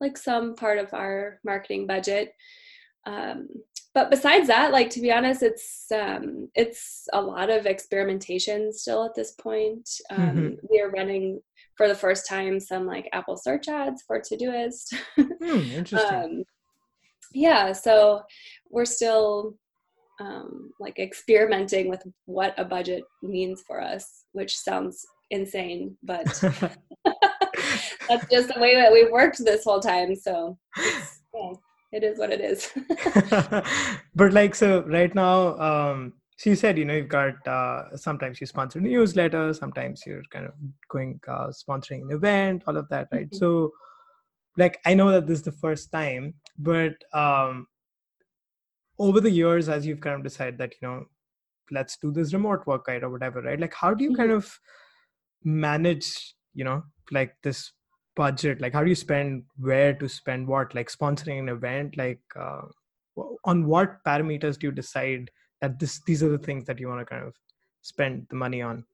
like 0.00 0.16
some 0.16 0.54
part 0.54 0.78
of 0.78 0.92
our 0.94 1.40
marketing 1.44 1.86
budget. 1.86 2.32
Um, 3.06 3.48
but 3.94 4.10
besides 4.10 4.48
that 4.48 4.72
like 4.72 4.90
to 4.90 5.00
be 5.00 5.10
honest 5.10 5.42
it's 5.42 5.86
um, 5.90 6.48
it's 6.54 7.08
a 7.12 7.20
lot 7.20 7.48
of 7.48 7.66
experimentation 7.66 8.72
still 8.72 9.04
at 9.04 9.14
this 9.14 9.32
point. 9.32 9.88
Um, 10.10 10.18
mm-hmm. 10.18 10.66
we 10.70 10.80
are 10.80 10.90
running 10.90 11.40
for 11.76 11.88
the 11.88 11.94
first 11.94 12.28
time 12.28 12.60
some 12.60 12.86
like 12.86 13.08
apple 13.12 13.36
search 13.36 13.68
ads 13.68 14.02
for 14.06 14.20
todoist. 14.20 14.94
Mm, 15.18 15.70
interesting. 15.72 16.14
Um, 16.14 16.44
yeah 17.32 17.72
so 17.72 18.22
we're 18.70 18.84
still 18.84 19.56
um, 20.20 20.72
like 20.80 20.98
experimenting 20.98 21.88
with 21.88 22.02
what 22.24 22.54
a 22.58 22.64
budget 22.64 23.04
means 23.22 23.62
for 23.66 23.80
us 23.80 24.24
which 24.32 24.56
sounds 24.56 25.06
insane, 25.30 25.96
but 26.02 26.26
that's 28.08 28.30
just 28.30 28.52
the 28.52 28.60
way 28.60 28.74
that 28.76 28.92
we've 28.92 29.10
worked 29.10 29.44
this 29.44 29.64
whole 29.64 29.80
time. 29.80 30.14
So 30.14 30.58
yeah, 31.34 31.52
it 31.92 32.04
is 32.04 32.18
what 32.18 32.32
it 32.32 32.40
is. 32.40 32.70
but 34.14 34.32
like, 34.32 34.54
so 34.54 34.82
right 34.82 35.14
now, 35.14 35.58
um, 35.58 36.12
so 36.38 36.50
you 36.50 36.56
said, 36.56 36.76
you 36.76 36.84
know, 36.84 36.94
you've 36.94 37.08
got 37.08 37.46
uh, 37.48 37.96
sometimes 37.96 38.40
you 38.40 38.46
sponsor 38.46 38.78
newsletters, 38.80 39.58
sometimes 39.58 40.02
you're 40.06 40.22
kind 40.30 40.46
of 40.46 40.52
going 40.90 41.18
uh, 41.26 41.48
sponsoring 41.48 42.02
an 42.02 42.10
event, 42.10 42.62
all 42.66 42.76
of 42.76 42.88
that, 42.90 43.08
right? 43.10 43.26
Mm-hmm. 43.26 43.36
So, 43.36 43.72
like, 44.58 44.78
I 44.84 44.94
know 44.94 45.10
that 45.10 45.26
this 45.26 45.38
is 45.38 45.44
the 45.44 45.52
first 45.52 45.90
time, 45.90 46.34
but 46.58 46.92
um, 47.14 47.66
over 48.98 49.20
the 49.20 49.30
years, 49.30 49.68
as 49.70 49.86
you've 49.86 50.00
kind 50.00 50.16
of 50.16 50.22
decided 50.22 50.58
that, 50.58 50.74
you 50.80 50.88
know, 50.88 51.04
let's 51.70 51.96
do 51.96 52.12
this 52.12 52.34
remote 52.34 52.66
work 52.66 52.86
guide 52.86 53.02
or 53.02 53.10
whatever, 53.10 53.40
right? 53.40 53.58
Like, 53.58 53.74
how 53.74 53.94
do 53.94 54.04
you 54.04 54.10
mm-hmm. 54.10 54.20
kind 54.20 54.30
of 54.32 54.60
manage 55.46 56.34
you 56.54 56.64
know 56.64 56.82
like 57.12 57.34
this 57.42 57.72
budget? 58.16 58.60
Like 58.60 58.72
how 58.72 58.82
do 58.82 58.88
you 58.88 58.94
spend? 58.94 59.44
Where 59.58 59.94
to 59.94 60.08
spend 60.08 60.46
what? 60.48 60.74
Like 60.74 60.90
sponsoring 60.90 61.38
an 61.38 61.48
event? 61.48 61.96
Like 61.96 62.20
uh, 62.38 62.62
on 63.44 63.66
what 63.66 64.02
parameters 64.04 64.58
do 64.58 64.66
you 64.66 64.72
decide 64.72 65.30
that 65.60 65.78
this 65.78 66.00
these 66.06 66.22
are 66.22 66.28
the 66.28 66.38
things 66.38 66.64
that 66.66 66.80
you 66.80 66.88
want 66.88 67.00
to 67.00 67.06
kind 67.06 67.24
of 67.24 67.34
spend 67.82 68.26
the 68.28 68.36
money 68.36 68.60
on? 68.60 68.84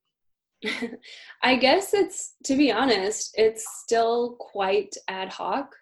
I 1.43 1.57
guess 1.57 1.93
it's 1.95 2.35
to 2.45 2.57
be 2.57 2.71
honest 2.71 3.35
it's 3.37 3.65
still 3.83 4.37
quite 4.39 4.95
ad 5.09 5.31
hoc. 5.31 5.75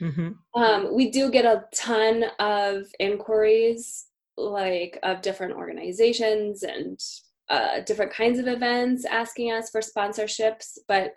Mm-hmm. 0.00 0.62
um, 0.62 0.94
we 0.94 1.10
do 1.10 1.28
get 1.28 1.44
a 1.44 1.64
ton 1.74 2.26
of 2.38 2.84
inquiries 3.00 4.06
like 4.36 4.96
of 5.02 5.22
different 5.22 5.54
organizations 5.54 6.62
and 6.62 7.00
uh, 7.50 7.80
different 7.80 8.12
kinds 8.12 8.38
of 8.38 8.46
events 8.46 9.04
asking 9.04 9.52
us 9.52 9.70
for 9.70 9.80
sponsorships, 9.80 10.78
but 10.86 11.12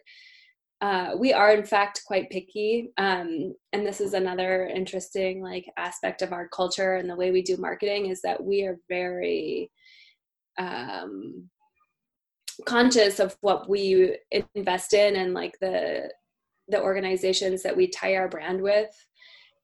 uh, 0.82 1.12
we 1.18 1.32
are 1.32 1.54
in 1.54 1.64
fact 1.64 2.02
quite 2.06 2.30
picky. 2.32 2.92
Um, 2.98 3.54
and 3.72 3.86
this 3.86 4.02
is 4.02 4.14
another 4.14 4.66
interesting 4.66 5.44
like 5.44 5.66
aspect 5.78 6.22
of 6.22 6.34
our 6.34 6.48
culture 6.48 6.96
and 6.96 7.10
the 7.10 7.16
way 7.16 7.32
we 7.32 7.44
do 7.44 7.58
marketing 7.58 8.08
is 8.08 8.22
that 8.24 8.44
we 8.44 8.64
are 8.64 8.80
very 8.90 9.70
um, 10.58 11.50
conscious 12.66 13.20
of 13.20 13.38
what 13.42 13.70
we 13.70 14.18
invest 14.56 14.94
in 14.94 15.16
and 15.16 15.34
like 15.34 15.58
the 15.60 16.10
the 16.68 16.82
organizations 16.82 17.64
that 17.64 17.76
we 17.76 17.88
tie 17.88 18.16
our 18.16 18.30
brand 18.30 18.62
with. 18.62 18.90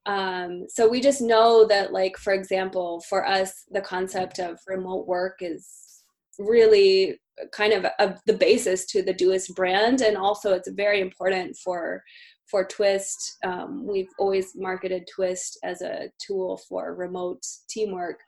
Um, 0.05 0.65
so 0.67 0.87
we 0.87 1.01
just 1.01 1.21
know 1.21 1.65
that 1.67 1.91
like 1.91 2.17
for 2.17 2.33
example 2.33 3.01
for 3.09 3.25
us 3.25 3.63
the 3.71 3.81
concept 3.81 4.39
of 4.39 4.59
remote 4.67 5.07
work 5.07 5.37
is 5.41 5.86
really 6.39 7.19
kind 7.51 7.73
of 7.73 7.85
a, 7.85 8.15
the 8.25 8.33
basis 8.33 8.85
to 8.87 9.01
the 9.01 9.13
Doist 9.13 9.55
brand, 9.55 10.01
and 10.01 10.17
also 10.17 10.53
it's 10.53 10.69
very 10.69 11.01
important 11.01 11.55
for 11.57 12.03
for 12.49 12.65
Twist. 12.65 13.37
Um, 13.43 13.85
we've 13.85 14.09
always 14.17 14.53
marketed 14.55 15.07
Twist 15.13 15.59
as 15.63 15.81
a 15.81 16.09
tool 16.25 16.61
for 16.69 16.95
remote 16.95 17.43
teamwork. 17.69 18.19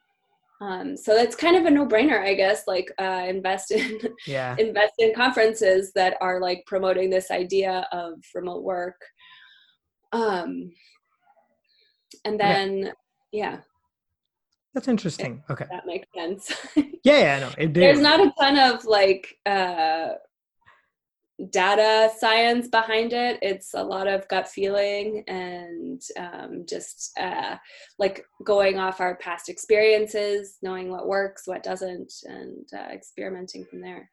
Um, 0.62 0.98
so 0.98 1.15
that's 1.15 1.38
kind 1.38 1.56
of 1.56 1.65
a 1.65 1.69
no-brainer, 1.69 2.22
I 2.22 2.34
guess. 2.34 2.63
Like 2.67 2.91
uh, 3.00 3.24
invest 3.28 3.72
in 3.72 3.98
yeah. 4.28 4.56
invest 4.60 4.93
in 5.00 5.13
conferences 5.15 5.93
that 5.95 6.17
are 6.22 6.41
like 6.41 6.63
promoting 6.67 7.10
this 7.10 7.32
idea 7.32 7.88
of 7.91 8.15
remote 8.36 8.63
work. 8.63 9.00
Um, 10.12 10.72
and 12.26 12.39
then 12.39 12.91
yeah. 13.32 13.52
yeah. 13.52 13.58
That's 14.80 14.88
interesting. 14.88 15.44
Okay. 15.50 15.65
That 15.70 15.86
makes 15.86 16.08
sense. 16.15 16.54
yeah, 17.04 17.20
yeah, 17.20 17.39
no, 17.39 17.50
it 17.58 17.74
did. 17.74 17.84
There's 17.84 18.00
not 18.00 18.22
a 18.22 18.32
ton 18.39 18.58
of 18.58 18.86
like 18.86 19.38
uh 19.46 20.12
data 21.52 22.10
science 22.18 22.70
behind 22.70 23.12
it. 23.12 23.39
It's 23.42 23.74
a 23.74 23.84
lot 23.84 24.08
of 24.08 24.26
gut 24.30 24.48
feeling 24.48 25.26
and 25.28 26.02
um, 26.18 26.63
just 26.65 27.12
uh, 27.20 27.58
like 27.98 28.24
going 28.46 28.80
off 28.80 29.02
our 29.02 29.18
past 29.18 29.50
experiences, 29.50 30.60
knowing 30.62 30.89
what 30.89 31.10
works, 31.10 31.44
what 31.46 31.62
doesn't, 31.62 32.13
and 32.24 32.65
uh, 32.74 32.88
experimenting 32.94 33.65
from 33.65 33.82
there. 33.82 34.10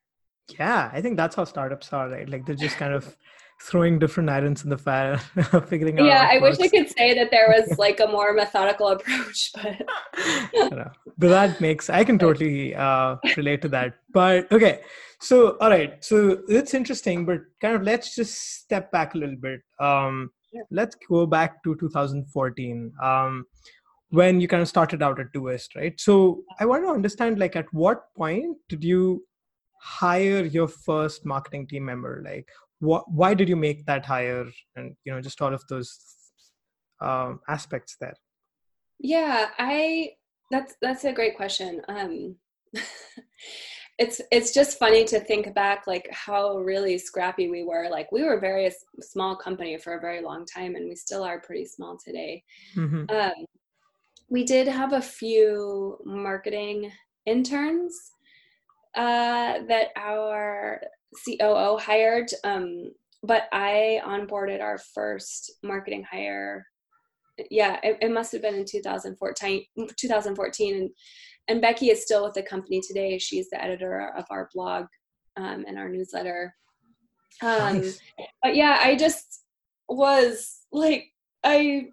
Yeah, 0.49 0.91
I 0.93 1.01
think 1.01 1.17
that's 1.17 1.37
how 1.37 1.45
startups 1.45 1.93
are, 1.93 2.09
right? 2.09 2.29
Like 2.29 2.45
they're 2.45 2.57
just 2.57 2.77
kind 2.77 2.93
of 2.93 3.17
throwing 3.63 3.99
different 3.99 4.29
irons 4.31 4.65
in 4.65 4.71
the 4.71 4.79
fire, 4.79 5.19
figuring 5.67 5.99
out. 5.99 6.07
Yeah, 6.07 6.29
I 6.31 6.39
wish 6.39 6.59
I 6.61 6.69
could 6.69 6.89
say 6.91 7.15
that 7.15 7.31
there 7.31 7.49
was 7.49 7.79
like 7.87 8.01
a 8.01 8.07
more 8.07 8.33
methodical 8.33 8.89
approach, 8.89 9.51
but 9.55 10.93
but 11.19 11.29
that 11.29 11.61
makes 11.61 11.91
I 11.91 12.05
can 12.05 12.19
totally 12.19 12.75
uh, 12.75 13.17
relate 13.37 13.63
to 13.63 13.69
that. 13.69 13.95
But 14.13 14.51
okay, 14.53 14.81
so 15.21 15.57
all 15.61 15.71
right, 15.71 16.05
so 16.05 16.43
it's 16.49 16.75
interesting, 16.75 17.25
but 17.25 17.41
kind 17.61 17.75
of 17.75 17.83
let's 17.83 18.15
just 18.15 18.61
step 18.61 18.93
back 18.93 19.15
a 19.15 19.19
little 19.19 19.37
bit. 19.37 19.61
Um, 19.81 20.31
let's 20.71 20.97
go 21.09 21.27
back 21.27 21.63
to 21.65 21.77
2014 21.77 22.93
um, 23.03 23.45
when 24.11 24.41
you 24.41 24.49
kind 24.49 24.63
of 24.63 24.69
started 24.69 25.03
out 25.03 25.21
at 25.21 25.33
Doist, 25.33 25.75
right? 25.77 25.99
So 26.01 26.43
I 26.61 26.67
want 26.67 26.85
to 26.85 26.91
understand, 26.91 27.39
like, 27.39 27.57
at 27.57 27.67
what 27.73 28.05
point 28.17 28.57
did 28.69 28.85
you 28.85 29.25
hire 29.81 30.45
your 30.45 30.69
first 30.69 31.25
marketing 31.25 31.67
team 31.67 31.85
member? 31.85 32.23
Like, 32.25 32.49
what? 32.81 33.11
Why 33.11 33.35
did 33.35 33.49
you 33.49 33.57
make 33.57 33.87
that 33.87 34.05
hire? 34.05 34.47
And 34.77 34.97
you 35.05 35.13
know, 35.13 35.21
just 35.21 35.41
all 35.41 35.55
of 35.55 35.63
those 35.69 35.99
um, 37.01 37.41
aspects 37.49 37.97
there. 38.01 38.15
Yeah, 38.99 39.49
I. 39.59 40.11
That's 40.51 40.75
that's 40.81 41.05
a 41.05 41.13
great 41.13 41.37
question. 41.37 41.83
Um, 41.89 42.37
it's 43.99 44.21
it's 44.31 44.53
just 44.53 44.79
funny 44.79 45.05
to 45.05 45.19
think 45.21 45.55
back 45.55 45.87
like 45.87 46.09
how 46.13 46.59
really 46.59 46.99
scrappy 46.99 47.49
we 47.49 47.65
were 47.65 47.89
like 47.91 48.11
we 48.13 48.23
were 48.23 48.35
a 48.35 48.41
very 48.41 48.71
small 49.01 49.35
company 49.35 49.79
for 49.79 49.95
a 49.95 50.01
very 50.01 50.23
long 50.23 50.45
time 50.45 50.75
and 50.75 50.87
we 50.89 50.95
still 50.95 51.23
are 51.23 51.41
pretty 51.41 51.65
small 51.65 51.97
today 52.05 52.43
mm-hmm. 52.75 53.05
um, 53.09 53.33
we 54.29 54.45
did 54.45 54.69
have 54.69 54.93
a 54.93 55.01
few 55.01 55.97
marketing 56.05 56.91
interns 57.25 58.11
uh, 58.97 59.61
that 59.69 59.89
our 59.97 60.81
coo 61.25 61.79
hired 61.79 62.29
um, 62.45 62.91
but 63.23 63.45
i 63.53 64.01
onboarded 64.05 64.61
our 64.61 64.79
first 64.95 65.53
marketing 65.63 66.05
hire 66.11 66.67
yeah 67.51 67.79
it, 67.83 67.99
it 68.01 68.11
must 68.11 68.33
have 68.33 68.43
been 68.43 68.55
in 68.55 68.65
2014 68.65 69.65
2014 69.97 70.75
and 70.75 70.91
and 71.49 71.61
Becky 71.61 71.91
is 71.91 72.03
still 72.03 72.25
with 72.25 72.35
the 72.35 72.43
company 72.43 72.81
today. 72.81 73.19
She's 73.19 73.49
the 73.51 73.63
editor 73.63 74.13
of 74.17 74.25
our 74.31 74.49
blog 74.55 74.87
um, 75.37 75.65
and 75.67 75.79
our 75.79 75.89
newsletter. 75.89 76.55
Um, 77.43 77.81
nice. 77.81 78.01
But 78.43 78.57
yeah, 78.57 78.79
I 78.81 78.97
just 78.97 79.43
was 79.89 80.63
like, 80.73 81.07
I 81.45 81.89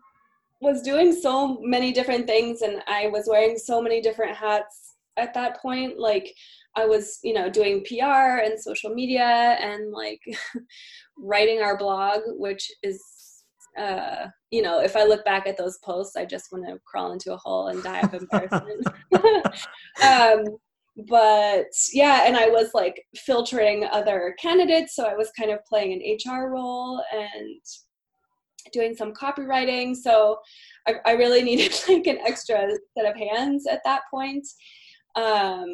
was 0.61 0.81
doing 0.81 1.13
so 1.13 1.59
many 1.61 1.91
different 1.91 2.25
things 2.25 2.61
and 2.61 2.81
I 2.87 3.07
was 3.07 3.27
wearing 3.27 3.57
so 3.57 3.81
many 3.81 4.01
different 4.01 4.35
hats 4.35 4.95
at 5.17 5.33
that 5.33 5.61
point. 5.61 5.99
Like, 5.99 6.33
I 6.75 6.85
was, 6.85 7.19
you 7.23 7.33
know, 7.33 7.49
doing 7.49 7.85
PR 7.85 8.39
and 8.43 8.59
social 8.59 8.93
media 8.93 9.57
and 9.59 9.91
like 9.91 10.21
writing 11.17 11.61
our 11.61 11.77
blog, 11.77 12.21
which 12.37 12.71
is 12.81 13.01
uh, 13.77 14.27
you 14.51 14.61
know, 14.61 14.81
if 14.81 14.95
I 14.95 15.03
look 15.03 15.25
back 15.25 15.47
at 15.47 15.57
those 15.57 15.79
posts, 15.79 16.15
I 16.15 16.25
just 16.25 16.51
want 16.51 16.65
to 16.67 16.79
crawl 16.85 17.11
into 17.11 17.33
a 17.33 17.37
hole 17.37 17.67
and 17.67 17.81
die 17.81 18.01
of 18.01 18.13
embarrassment. 18.13 18.85
um, 20.03 20.43
but 21.09 21.71
yeah, 21.91 22.25
and 22.27 22.37
I 22.37 22.47
was 22.49 22.71
like 22.75 23.03
filtering 23.15 23.85
other 23.91 24.35
candidates, 24.39 24.95
so 24.95 25.05
I 25.05 25.15
was 25.15 25.31
kind 25.37 25.49
of 25.49 25.65
playing 25.65 25.93
an 25.93 26.33
HR 26.33 26.49
role 26.49 27.03
and 27.11 27.59
doing 28.71 28.95
some 28.95 29.13
copywriting. 29.13 29.95
So 29.95 30.37
I, 30.87 30.95
I 31.05 31.11
really 31.13 31.41
needed 31.43 31.73
like 31.87 32.05
an 32.07 32.19
extra 32.25 32.69
set 32.95 33.05
of 33.05 33.15
hands 33.15 33.65
at 33.65 33.81
that 33.85 34.01
point. 34.11 34.47
Um, 35.15 35.73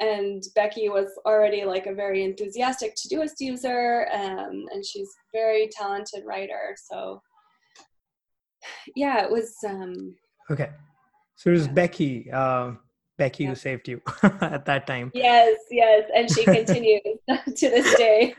and 0.00 0.42
Becky 0.54 0.88
was 0.88 1.08
already 1.26 1.64
like 1.64 1.86
a 1.86 1.94
very 1.94 2.24
enthusiastic 2.24 2.94
Todoist 2.96 3.40
user, 3.40 4.08
um, 4.12 4.64
and 4.72 4.84
she's 4.84 5.10
very 5.32 5.68
talented 5.72 6.22
writer. 6.24 6.76
So 6.90 7.20
yeah, 8.94 9.24
it 9.24 9.30
was. 9.30 9.56
Um, 9.66 10.14
okay, 10.50 10.70
so 11.36 11.50
it 11.50 11.54
was 11.54 11.66
yeah. 11.66 11.72
Becky. 11.72 12.30
Uh, 12.32 12.72
Becky 13.16 13.42
yeah. 13.42 13.50
who 13.50 13.56
saved 13.56 13.88
you 13.88 14.00
at 14.22 14.64
that 14.64 14.86
time. 14.86 15.10
Yes, 15.12 15.58
yes, 15.70 16.08
and 16.14 16.30
she 16.30 16.44
continues 16.56 17.02
to 17.28 17.68
this 17.68 17.94
day. 17.96 18.34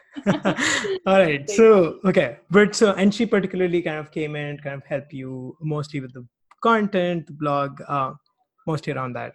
All 1.05 1.19
right, 1.19 1.49
so 1.49 1.99
okay, 2.05 2.37
but 2.49 2.73
so 2.73 2.93
and 2.93 3.13
she 3.13 3.25
particularly 3.25 3.81
kind 3.81 3.97
of 3.97 4.11
came 4.11 4.35
in, 4.35 4.47
and 4.47 4.63
kind 4.63 4.75
of 4.75 4.85
helped 4.85 5.13
you 5.13 5.57
mostly 5.61 5.99
with 5.99 6.13
the 6.13 6.25
content, 6.61 7.27
the 7.27 7.33
blog, 7.33 7.81
uh, 7.87 8.13
mostly 8.65 8.93
around 8.93 9.13
that. 9.13 9.33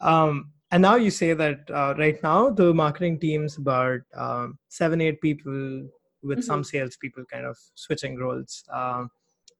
Um, 0.00 0.52
and 0.70 0.82
now 0.82 0.96
you 0.96 1.10
say 1.10 1.32
that 1.34 1.70
uh, 1.70 1.94
right 1.98 2.22
now 2.22 2.50
the 2.50 2.72
marketing 2.72 3.18
team's 3.18 3.56
about 3.58 4.00
um, 4.16 4.58
seven 4.68 5.00
eight 5.00 5.20
people 5.20 5.88
with 6.22 6.38
mm-hmm. 6.38 6.46
some 6.46 6.64
salespeople 6.64 7.24
kind 7.30 7.46
of 7.46 7.56
switching 7.74 8.18
roles 8.18 8.64
um, 8.72 9.10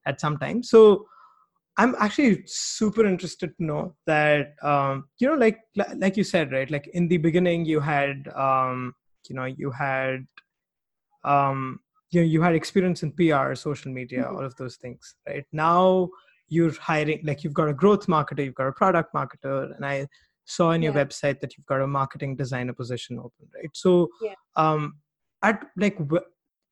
at 0.07 0.21
some 0.21 0.37
time 0.39 0.63
so 0.63 1.07
i'm 1.77 1.95
actually 1.99 2.43
super 2.47 3.05
interested 3.07 3.57
to 3.57 3.65
know 3.65 3.95
that 4.07 4.55
um, 4.63 5.05
you 5.19 5.29
know 5.29 5.35
like 5.35 5.61
like 5.97 6.17
you 6.17 6.25
said 6.25 6.53
right 6.53 6.71
like 6.71 6.89
in 6.95 7.09
the 7.09 7.19
beginning 7.19 7.65
you 7.65 7.81
had 7.81 8.29
um, 8.35 8.95
you 9.29 9.35
know 9.35 9.45
you 9.45 9.71
had 9.71 10.27
um, 11.25 11.81
you 12.11 12.21
know 12.21 12.27
you 12.27 12.41
had 12.41 12.55
experience 12.55 13.03
in 13.03 13.13
pr 13.13 13.55
social 13.55 13.93
media 13.93 14.23
mm-hmm. 14.23 14.37
all 14.37 14.45
of 14.45 14.55
those 14.57 14.77
things 14.77 15.17
right 15.29 15.47
now 15.53 16.09
you're 16.49 16.73
hiring 16.81 17.21
like 17.25 17.43
you've 17.43 17.55
got 17.55 17.69
a 17.69 17.75
growth 17.75 18.07
marketer 18.07 18.45
you've 18.45 18.55
got 18.55 18.69
a 18.69 18.73
product 18.73 19.13
marketer 19.15 19.75
and 19.75 19.85
i 19.85 20.07
saw 20.45 20.69
on 20.69 20.83
your 20.83 20.95
yeah. 20.95 21.05
website 21.05 21.41
that 21.41 21.57
you've 21.57 21.67
got 21.67 21.81
a 21.81 21.87
marketing 21.87 22.37
designer 22.37 22.73
position 22.73 23.19
open 23.19 23.49
right 23.55 23.71
so 23.73 24.09
yeah. 24.23 24.35
um 24.57 24.95
at 25.43 25.65
like 25.77 25.99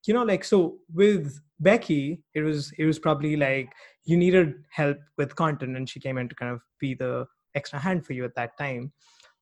you 0.06 0.14
know 0.14 0.22
like 0.22 0.44
so 0.44 0.78
with 0.92 1.40
becky 1.60 2.22
it 2.34 2.42
was 2.42 2.72
it 2.78 2.84
was 2.84 2.98
probably 2.98 3.36
like 3.36 3.70
you 4.04 4.16
needed 4.16 4.54
help 4.70 4.98
with 5.16 5.36
content 5.36 5.76
and 5.76 5.88
she 5.88 6.00
came 6.00 6.18
in 6.18 6.28
to 6.28 6.34
kind 6.34 6.52
of 6.52 6.60
be 6.80 6.94
the 6.94 7.26
extra 7.54 7.78
hand 7.78 8.04
for 8.04 8.12
you 8.12 8.24
at 8.24 8.34
that 8.34 8.56
time 8.58 8.92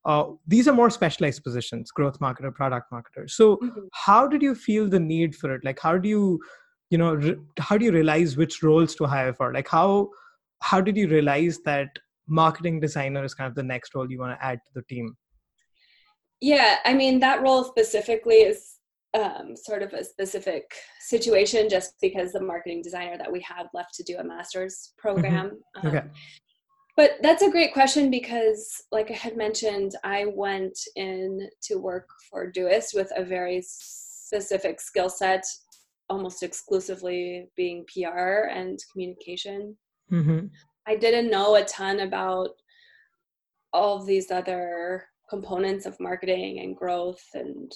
uh, 0.07 0.25
these 0.47 0.67
are 0.67 0.73
more 0.73 0.91
specialized 0.91 1.43
positions 1.45 1.91
growth 1.91 2.19
marketer 2.21 2.55
product 2.55 2.91
marketer 2.93 3.29
so 3.29 3.57
mm-hmm. 3.57 3.81
how 3.93 4.27
did 4.27 4.43
you 4.43 4.55
feel 4.55 4.89
the 4.89 5.01
need 5.01 5.35
for 5.35 5.55
it 5.55 5.65
like 5.65 5.79
how 5.79 5.97
do 5.97 6.09
you 6.09 6.41
you 6.91 6.99
know 6.99 7.15
re- 7.15 7.37
how 7.59 7.79
do 7.79 7.85
you 7.85 7.93
realize 7.93 8.37
which 8.37 8.63
roles 8.63 8.95
to 8.95 9.05
hire 9.05 9.33
for 9.33 9.53
like 9.53 9.69
how 9.69 10.09
how 10.61 10.81
did 10.81 10.97
you 10.97 11.09
realize 11.09 11.61
that 11.65 11.99
marketing 12.31 12.81
designer 12.81 13.25
is 13.25 13.35
kind 13.35 13.49
of 13.49 13.55
the 13.55 13.63
next 13.63 13.95
role 13.95 14.11
you 14.11 14.19
want 14.19 14.39
to 14.39 14.45
add 14.45 14.59
to 14.67 14.73
the 14.75 14.83
team 14.83 15.15
yeah 16.41 16.77
i 16.85 16.95
mean 16.95 17.21
that 17.21 17.43
role 17.43 17.65
specifically 17.65 18.37
is 18.37 18.77
um, 19.13 19.57
sort 19.57 19.83
of 19.83 19.93
a 19.93 20.05
specific 20.05 20.73
situation 21.01 21.69
just 21.69 21.95
because 22.01 22.31
the 22.31 22.41
marketing 22.41 22.81
designer 22.81 23.19
that 23.19 23.33
we 23.33 23.41
had 23.41 23.67
left 23.75 23.93
to 23.95 24.05
do 24.05 24.17
a 24.19 24.25
master's 24.25 24.93
program 24.99 25.51
mm-hmm. 25.77 25.89
okay. 25.89 25.99
Um, 25.99 26.11
but 26.97 27.13
that's 27.23 27.43
a 27.43 27.51
great 27.51 27.73
question 27.73 28.11
because 28.11 28.71
like 28.93 29.11
i 29.11 29.15
had 29.15 29.37
mentioned 29.37 29.93
i 30.05 30.27
went 30.35 30.79
in 30.97 31.49
to 31.63 31.77
work 31.77 32.09
for 32.31 32.53
doist 32.53 32.95
with 32.95 33.11
a 33.17 33.25
very 33.25 33.61
specific 33.63 34.81
skill 34.81 35.09
set 35.09 35.45
almost 36.09 36.43
exclusively 36.43 37.49
being 37.57 37.85
pr 37.93 38.49
and 38.51 38.79
communication 38.93 39.77
mm-hmm. 40.13 40.47
I 40.87 40.97
didn't 40.97 41.31
know 41.31 41.57
a 41.57 41.65
ton 41.65 42.01
about 42.01 42.51
all 43.73 43.97
of 43.97 44.07
these 44.07 44.31
other 44.31 45.05
components 45.29 45.87
of 45.87 45.99
marketing 46.01 46.61
and 46.61 46.77
growth 46.77 47.25
and 47.35 47.71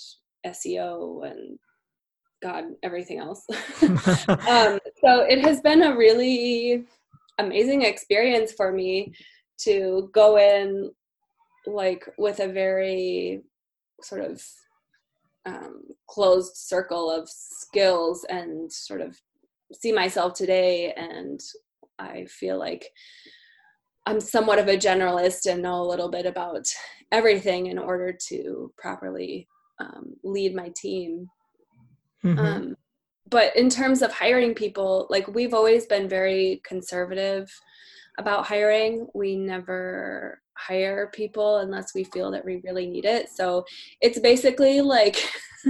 SEO 0.47 1.31
and 1.31 1.59
God, 2.43 2.65
everything 2.83 3.19
else. 3.19 3.47
um, 3.83 4.79
so 5.01 5.23
it 5.23 5.41
has 5.41 5.61
been 5.61 5.83
a 5.83 5.97
really 5.97 6.85
amazing 7.39 7.83
experience 7.83 8.53
for 8.53 8.73
me 8.73 9.15
to 9.59 10.11
go 10.13 10.37
in 10.37 10.91
like 11.67 12.07
with 12.19 12.41
a 12.41 12.49
very 12.49 13.43
sort 14.03 14.21
of 14.21 14.43
um, 15.47 15.83
closed 16.09 16.57
circle 16.57 17.11
of 17.11 17.29
skills 17.29 18.27
and 18.29 18.71
sort 18.71 19.01
of 19.01 19.17
see 19.73 19.93
myself 19.93 20.35
today 20.35 20.93
and 20.97 21.41
I 21.99 22.27
feel 22.27 22.59
like 22.59 22.89
I'm 24.07 24.21
somewhat 24.21 24.59
of 24.59 24.69
a 24.69 24.77
generalist 24.77 25.51
and 25.51 25.63
know 25.63 25.81
a 25.81 25.89
little 25.89 26.11
bit 26.11 26.27
about 26.27 26.67
everything 27.11 27.67
in 27.67 27.79
order 27.79 28.17
to 28.29 28.73
properly 28.77 29.49
um, 29.81 30.15
lead 30.23 30.55
my 30.55 30.71
team. 30.77 31.29
Mm-hmm. 32.23 32.39
Um, 32.39 32.77
but 33.31 33.57
in 33.57 33.71
terms 33.71 34.03
of 34.03 34.13
hiring 34.13 34.55
people, 34.55 35.07
like 35.11 35.27
we've 35.29 35.55
always 35.55 35.87
been 35.87 36.09
very 36.09 36.61
conservative 36.65 37.51
about 38.19 38.47
hiring. 38.47 39.07
We 39.15 39.37
never 39.37 40.41
hire 40.57 41.11
people 41.13 41.59
unless 41.59 41.95
we 41.95 42.05
feel 42.05 42.31
that 42.31 42.45
we 42.45 42.61
really 42.65 42.87
need 42.87 43.05
it. 43.05 43.29
So 43.35 43.65
it's 44.01 44.21
basically 44.21 44.81
like 44.83 45.17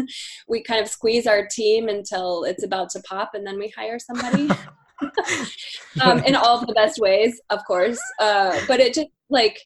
we 0.49 0.63
kind 0.63 0.83
of 0.83 0.89
squeeze 0.89 1.27
our 1.27 1.47
team 1.47 1.89
until 1.89 2.45
it's 2.45 2.65
about 2.65 2.91
to 2.91 3.01
pop 3.01 3.31
and 3.35 3.47
then 3.47 3.59
we 3.59 3.73
hire 3.77 3.99
somebody. 3.99 4.49
um, 6.03 6.19
in 6.25 6.35
all 6.35 6.65
the 6.65 6.73
best 6.75 6.99
ways, 6.99 7.41
of 7.51 7.61
course. 7.67 8.01
Uh, 8.21 8.59
but 8.67 8.81
it 8.81 8.95
just 8.95 9.09
like 9.31 9.59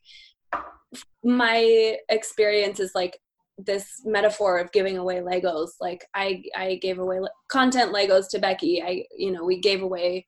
my 1.24 1.96
experience 2.08 2.80
is 2.80 2.92
like 2.94 3.18
this 3.58 4.02
metaphor 4.04 4.58
of 4.58 4.72
giving 4.72 4.96
away 4.98 5.16
Legos. 5.16 5.70
Like 5.80 6.06
I, 6.14 6.42
I 6.56 6.76
gave 6.76 6.98
away 6.98 7.20
content 7.48 7.92
Legos 7.92 8.28
to 8.30 8.38
Becky. 8.38 8.82
I, 8.82 9.04
you 9.16 9.32
know, 9.32 9.44
we 9.44 9.60
gave 9.60 9.82
away 9.82 10.26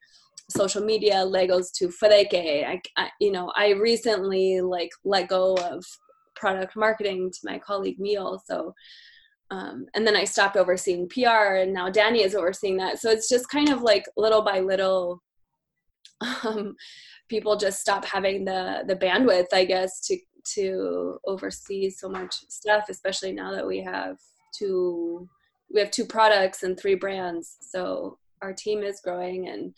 social 0.50 0.82
media 0.82 1.16
Legos 1.16 1.72
to 1.76 1.88
Fedeke. 1.88 2.66
I, 2.66 2.80
I, 2.96 3.10
you 3.20 3.30
know, 3.30 3.52
I 3.56 3.70
recently 3.70 4.60
like 4.60 4.90
let 5.04 5.28
go 5.28 5.54
of 5.54 5.84
product 6.34 6.74
marketing 6.76 7.30
to 7.30 7.38
my 7.44 7.58
colleague 7.58 7.98
Neil. 7.98 8.42
So 8.46 8.74
um, 9.50 9.86
and 9.94 10.06
then 10.06 10.16
I 10.16 10.24
stopped 10.24 10.56
overseeing 10.56 11.08
PR, 11.08 11.56
and 11.56 11.72
now 11.72 11.90
Danny 11.90 12.22
is 12.22 12.34
overseeing 12.34 12.76
that. 12.76 12.98
So 13.00 13.10
it's 13.10 13.28
just 13.28 13.50
kind 13.50 13.68
of 13.68 13.82
like 13.82 14.04
little 14.16 14.42
by 14.42 14.60
little, 14.60 15.22
um, 16.44 16.76
people 17.28 17.56
just 17.56 17.80
stop 17.80 18.04
having 18.04 18.44
the 18.44 18.84
the 18.86 18.96
bandwidth, 18.96 19.52
I 19.52 19.64
guess, 19.64 20.00
to 20.06 20.16
to 20.54 21.18
oversee 21.26 21.90
so 21.90 22.08
much 22.08 22.34
stuff, 22.48 22.84
especially 22.88 23.32
now 23.32 23.52
that 23.52 23.66
we 23.66 23.82
have 23.82 24.16
two 24.56 25.28
we 25.72 25.80
have 25.80 25.90
two 25.90 26.04
products 26.04 26.62
and 26.62 26.78
three 26.78 26.94
brands. 26.94 27.56
So 27.60 28.18
our 28.42 28.52
team 28.52 28.82
is 28.82 29.00
growing 29.02 29.48
and 29.48 29.74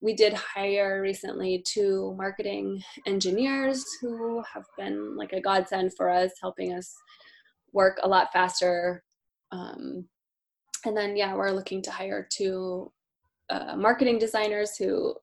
we 0.00 0.14
did 0.14 0.32
hire 0.32 1.00
recently 1.00 1.64
two 1.66 2.14
marketing 2.16 2.82
engineers 3.06 3.84
who 4.00 4.42
have 4.52 4.64
been 4.76 5.16
like 5.16 5.32
a 5.32 5.40
godsend 5.40 5.94
for 5.96 6.10
us, 6.10 6.32
helping 6.40 6.74
us 6.74 6.92
work 7.72 7.98
a 8.02 8.08
lot 8.08 8.32
faster. 8.32 9.02
Um, 9.52 10.06
and 10.84 10.96
then, 10.96 11.16
yeah, 11.16 11.34
we're 11.34 11.50
looking 11.50 11.82
to 11.82 11.90
hire 11.90 12.26
two 12.30 12.90
uh, 13.50 13.76
marketing 13.76 14.18
designers 14.18 14.76
who 14.76 15.14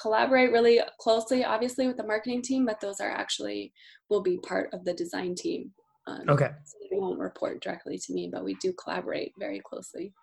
collaborate 0.00 0.50
really 0.50 0.80
closely, 0.98 1.44
obviously, 1.44 1.86
with 1.86 1.96
the 1.96 2.06
marketing 2.06 2.42
team, 2.42 2.66
but 2.66 2.80
those 2.80 3.00
are 3.00 3.10
actually 3.10 3.72
will 4.10 4.22
be 4.22 4.38
part 4.38 4.70
of 4.72 4.84
the 4.84 4.94
design 4.94 5.34
team. 5.34 5.70
Um, 6.06 6.24
okay. 6.28 6.50
So 6.64 6.78
they 6.90 6.98
won't 6.98 7.18
report 7.18 7.60
directly 7.60 7.98
to 7.98 8.12
me, 8.14 8.30
but 8.32 8.44
we 8.44 8.54
do 8.54 8.72
collaborate 8.72 9.32
very 9.38 9.60
closely. 9.60 10.14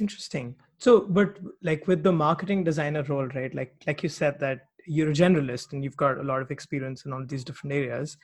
Interesting. 0.00 0.56
So, 0.78 1.00
but 1.00 1.38
like 1.62 1.86
with 1.86 2.02
the 2.02 2.12
marketing 2.12 2.64
designer 2.64 3.02
role, 3.04 3.26
right? 3.28 3.54
Like, 3.54 3.74
like 3.86 4.02
you 4.02 4.08
said 4.08 4.40
that 4.40 4.62
you're 4.86 5.10
a 5.10 5.14
generalist 5.14 5.72
and 5.72 5.84
you've 5.84 5.96
got 5.96 6.18
a 6.18 6.22
lot 6.22 6.42
of 6.42 6.50
experience 6.50 7.04
in 7.04 7.12
all 7.12 7.24
these 7.24 7.44
different 7.44 7.74
areas. 7.74 8.16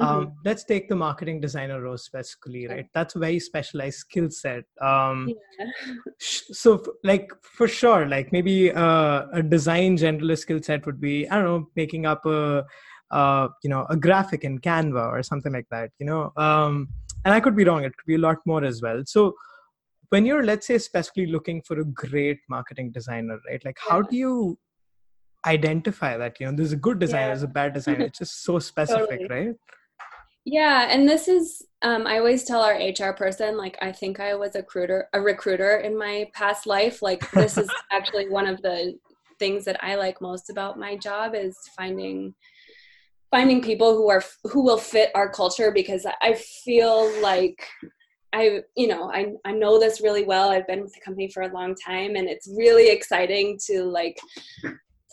Mm-hmm. 0.00 0.10
Um, 0.10 0.32
let's 0.44 0.64
take 0.64 0.88
the 0.88 0.96
marketing 0.96 1.40
designer 1.40 1.82
role 1.82 1.98
specifically, 1.98 2.66
right? 2.66 2.86
That's 2.94 3.14
a 3.14 3.18
very 3.18 3.38
specialized 3.38 3.98
skill 3.98 4.30
set. 4.30 4.64
Um, 4.80 5.28
yeah. 5.58 5.66
so, 6.18 6.82
like 7.04 7.30
for 7.42 7.68
sure, 7.68 8.06
like 8.06 8.32
maybe 8.32 8.72
uh, 8.72 9.26
a 9.32 9.42
design 9.42 9.98
generalist 9.98 10.38
skill 10.38 10.62
set 10.62 10.86
would 10.86 11.00
be 11.00 11.28
I 11.28 11.36
don't 11.36 11.44
know, 11.44 11.68
making 11.76 12.06
up 12.06 12.24
a 12.24 12.64
uh, 13.10 13.48
you 13.62 13.68
know 13.68 13.86
a 13.90 13.96
graphic 13.96 14.44
in 14.44 14.60
Canva 14.60 15.12
or 15.12 15.22
something 15.22 15.52
like 15.52 15.66
that. 15.70 15.90
You 15.98 16.06
know, 16.06 16.32
um, 16.36 16.88
and 17.26 17.34
I 17.34 17.40
could 17.40 17.54
be 17.54 17.64
wrong. 17.64 17.84
It 17.84 17.94
could 17.96 18.06
be 18.06 18.14
a 18.14 18.18
lot 18.26 18.38
more 18.46 18.64
as 18.64 18.80
well. 18.80 19.02
So, 19.04 19.34
when 20.08 20.24
you're 20.24 20.42
let's 20.42 20.66
say 20.66 20.78
specifically 20.78 21.26
looking 21.26 21.60
for 21.60 21.78
a 21.78 21.84
great 21.84 22.38
marketing 22.48 22.92
designer, 22.92 23.38
right? 23.46 23.62
Like, 23.62 23.76
how 23.78 24.00
do 24.00 24.16
you 24.16 24.58
identify 25.44 26.16
that 26.16 26.40
you 26.40 26.46
know 26.46 26.56
there's 26.56 26.72
a 26.72 26.76
good 26.76 26.98
designer, 26.98 27.22
yeah. 27.22 27.26
there's 27.28 27.42
a 27.42 27.48
bad 27.48 27.74
designer? 27.74 28.06
It's 28.06 28.20
just 28.20 28.42
so 28.42 28.58
specific, 28.70 29.20
totally. 29.20 29.46
right? 29.48 29.56
Yeah, 30.44 30.88
and 30.90 31.08
this 31.08 31.28
is 31.28 31.62
um, 31.82 32.06
I 32.06 32.18
always 32.18 32.44
tell 32.44 32.62
our 32.62 32.74
HR 32.74 33.12
person 33.12 33.56
like 33.56 33.76
I 33.80 33.92
think 33.92 34.18
I 34.20 34.34
was 34.34 34.54
a 34.54 34.60
recruiter 34.60 35.08
a 35.12 35.20
recruiter 35.20 35.78
in 35.78 35.96
my 35.96 36.28
past 36.34 36.66
life. 36.66 37.00
Like 37.00 37.28
this 37.32 37.56
is 37.58 37.70
actually 37.92 38.28
one 38.28 38.46
of 38.46 38.60
the 38.62 38.98
things 39.38 39.64
that 39.64 39.82
I 39.82 39.94
like 39.94 40.20
most 40.20 40.50
about 40.50 40.78
my 40.78 40.96
job 40.96 41.34
is 41.34 41.56
finding 41.76 42.34
finding 43.30 43.62
people 43.62 43.96
who 43.96 44.10
are 44.10 44.22
who 44.44 44.62
will 44.62 44.78
fit 44.78 45.10
our 45.14 45.30
culture 45.30 45.70
because 45.70 46.06
I 46.20 46.34
feel 46.34 47.10
like 47.20 47.64
I 48.32 48.60
you 48.76 48.88
know 48.88 49.12
I 49.12 49.32
I 49.44 49.52
know 49.52 49.78
this 49.78 50.00
really 50.00 50.24
well. 50.24 50.50
I've 50.50 50.66
been 50.66 50.82
with 50.82 50.92
the 50.92 51.00
company 51.00 51.28
for 51.28 51.42
a 51.44 51.54
long 51.54 51.76
time 51.76 52.16
and 52.16 52.28
it's 52.28 52.52
really 52.56 52.90
exciting 52.90 53.58
to 53.66 53.84
like 53.84 54.18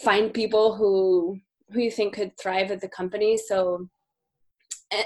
find 0.04 0.34
people 0.34 0.76
who 0.76 1.38
who 1.72 1.82
you 1.82 1.92
think 1.92 2.16
could 2.16 2.36
thrive 2.40 2.72
at 2.72 2.82
the 2.82 2.90
company. 2.90 3.38
So 3.38 3.88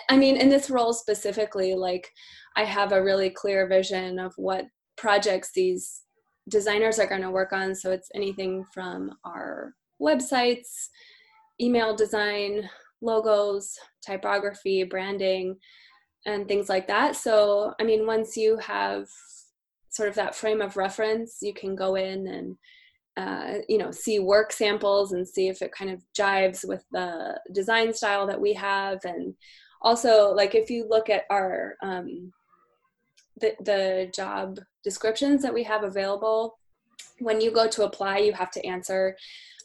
I 0.10 0.18
mean, 0.18 0.38
in 0.38 0.50
this 0.50 0.70
role 0.70 0.94
specifically, 0.94 1.76
like 1.76 2.10
I 2.56 2.64
have 2.64 2.92
a 2.92 3.04
really 3.04 3.30
clear 3.30 3.68
vision 3.68 4.20
of 4.20 4.34
what 4.38 4.66
projects 4.96 5.52
these 5.54 6.04
designers 6.50 7.00
are 7.00 7.08
going 7.08 7.22
to 7.22 7.32
work 7.32 7.54
on. 7.54 7.76
So 7.76 7.92
it's 7.92 8.10
anything 8.16 8.66
from 8.74 9.12
our 9.26 9.74
websites, 10.02 10.88
email 11.62 11.96
design, 11.96 12.70
logos, 13.02 13.78
typography, 14.06 14.84
branding, 14.84 15.58
and 16.26 16.48
things 16.48 16.70
like 16.70 16.88
that. 16.88 17.16
So, 17.16 17.74
I 17.80 17.84
mean, 17.84 18.08
once 18.08 18.38
you 18.38 18.58
have 18.58 19.08
sort 19.90 20.10
of 20.10 20.16
that 20.16 20.36
frame 20.36 20.62
of 20.62 20.78
reference, 20.78 21.40
you 21.42 21.54
can 21.54 21.76
go 21.76 21.96
in 21.96 22.28
and 22.28 22.58
uh, 23.16 23.60
you 23.70 23.78
know 23.78 23.92
see 23.92 24.18
work 24.18 24.52
samples 24.52 25.12
and 25.12 25.28
see 25.28 25.48
if 25.48 25.62
it 25.62 25.72
kind 25.72 25.92
of 25.92 26.02
jives 26.18 26.68
with 26.68 26.84
the 26.92 27.40
design 27.54 27.94
style 27.94 28.26
that 28.26 28.42
we 28.42 28.54
have 28.54 28.98
and 29.04 29.36
also 29.84 30.34
like 30.34 30.56
if 30.56 30.70
you 30.70 30.88
look 30.88 31.10
at 31.10 31.26
our 31.30 31.76
um, 31.82 32.32
the, 33.40 33.54
the 33.62 34.12
job 34.14 34.60
descriptions 34.84 35.42
that 35.42 35.54
we 35.54 35.64
have 35.64 35.84
available 35.84 36.58
when 37.20 37.42
you 37.42 37.52
go 37.52 37.68
to 37.68 37.84
apply 37.84 38.18
you 38.18 38.34
have 38.34 38.52
to 38.52 38.66
answer 38.66 39.16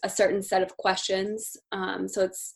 a 0.05 0.09
certain 0.09 0.43
set 0.43 0.63
of 0.63 0.77
questions. 0.77 1.57
Um, 1.73 2.09
so 2.09 2.23
it's 2.23 2.55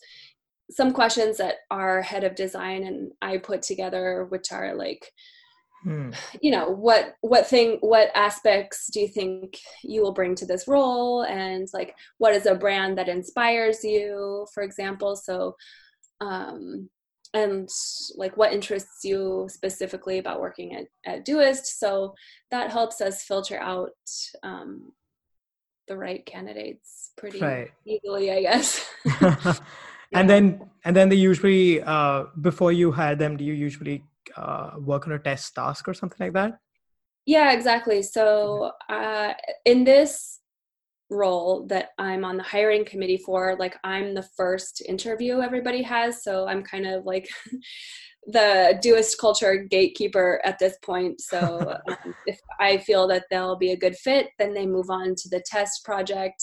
some 0.70 0.92
questions 0.92 1.36
that 1.38 1.56
our 1.70 2.00
head 2.00 2.24
of 2.24 2.34
design 2.34 2.84
and 2.84 3.12
i 3.20 3.36
put 3.36 3.62
together 3.62 4.26
which 4.30 4.52
are 4.52 4.74
like 4.74 5.10
hmm. 5.82 6.10
you 6.40 6.50
know 6.50 6.70
what 6.70 7.14
what 7.20 7.46
thing 7.46 7.76
what 7.80 8.10
aspects 8.14 8.88
do 8.90 9.00
you 9.00 9.08
think 9.08 9.58
you 9.82 10.00
will 10.00 10.12
bring 10.12 10.34
to 10.36 10.46
this 10.46 10.66
role? 10.68 11.22
And 11.24 11.68
like 11.74 11.94
what 12.18 12.34
is 12.34 12.46
a 12.46 12.54
brand 12.54 12.96
that 12.98 13.08
inspires 13.08 13.84
you 13.84 14.46
for 14.54 14.62
example? 14.62 15.16
So 15.16 15.56
um 16.20 16.88
and 17.34 17.68
like 18.16 18.36
what 18.36 18.52
interests 18.52 19.04
you 19.04 19.46
specifically 19.50 20.18
about 20.18 20.40
working 20.40 20.74
at, 20.74 20.86
at 21.06 21.26
Doist. 21.26 21.66
So 21.66 22.14
that 22.50 22.70
helps 22.70 23.00
us 23.00 23.22
filter 23.22 23.58
out 23.58 23.90
um, 24.42 24.92
the 25.88 25.96
right 25.96 26.24
candidates 26.26 27.12
pretty 27.16 27.40
right. 27.40 27.70
easily, 27.86 28.32
I 28.32 28.42
guess. 28.42 28.86
yeah. 29.22 29.54
And 30.12 30.28
then, 30.28 30.70
and 30.84 30.94
then 30.94 31.08
they 31.08 31.16
usually, 31.16 31.82
uh, 31.82 32.24
before 32.40 32.72
you 32.72 32.92
hire 32.92 33.16
them, 33.16 33.36
do 33.36 33.44
you 33.44 33.54
usually 33.54 34.04
uh, 34.36 34.72
work 34.78 35.06
on 35.06 35.14
a 35.14 35.18
test 35.18 35.54
task 35.54 35.88
or 35.88 35.94
something 35.94 36.18
like 36.20 36.34
that? 36.34 36.58
Yeah, 37.24 37.52
exactly. 37.52 38.02
So 38.02 38.72
uh, 38.88 39.32
in 39.64 39.84
this 39.84 40.40
role 41.12 41.66
that 41.68 41.90
I'm 41.98 42.24
on 42.24 42.36
the 42.36 42.42
hiring 42.42 42.84
committee 42.84 43.18
for, 43.18 43.56
like 43.58 43.76
I'm 43.84 44.14
the 44.14 44.28
first 44.36 44.82
interview 44.88 45.40
everybody 45.40 45.82
has. 45.82 46.24
So 46.24 46.46
I'm 46.46 46.62
kind 46.62 46.86
of 46.86 47.04
like 47.04 47.28
the 48.26 48.78
Doist 48.82 49.18
culture 49.18 49.56
gatekeeper 49.56 50.40
at 50.44 50.58
this 50.58 50.76
point. 50.82 51.20
So 51.20 51.78
um, 51.88 52.14
if 52.26 52.40
I 52.60 52.78
feel 52.78 53.06
that 53.08 53.24
they'll 53.30 53.56
be 53.56 53.72
a 53.72 53.76
good 53.76 53.96
fit, 53.96 54.28
then 54.38 54.54
they 54.54 54.66
move 54.66 54.90
on 54.90 55.14
to 55.16 55.28
the 55.28 55.42
test 55.46 55.84
project. 55.84 56.42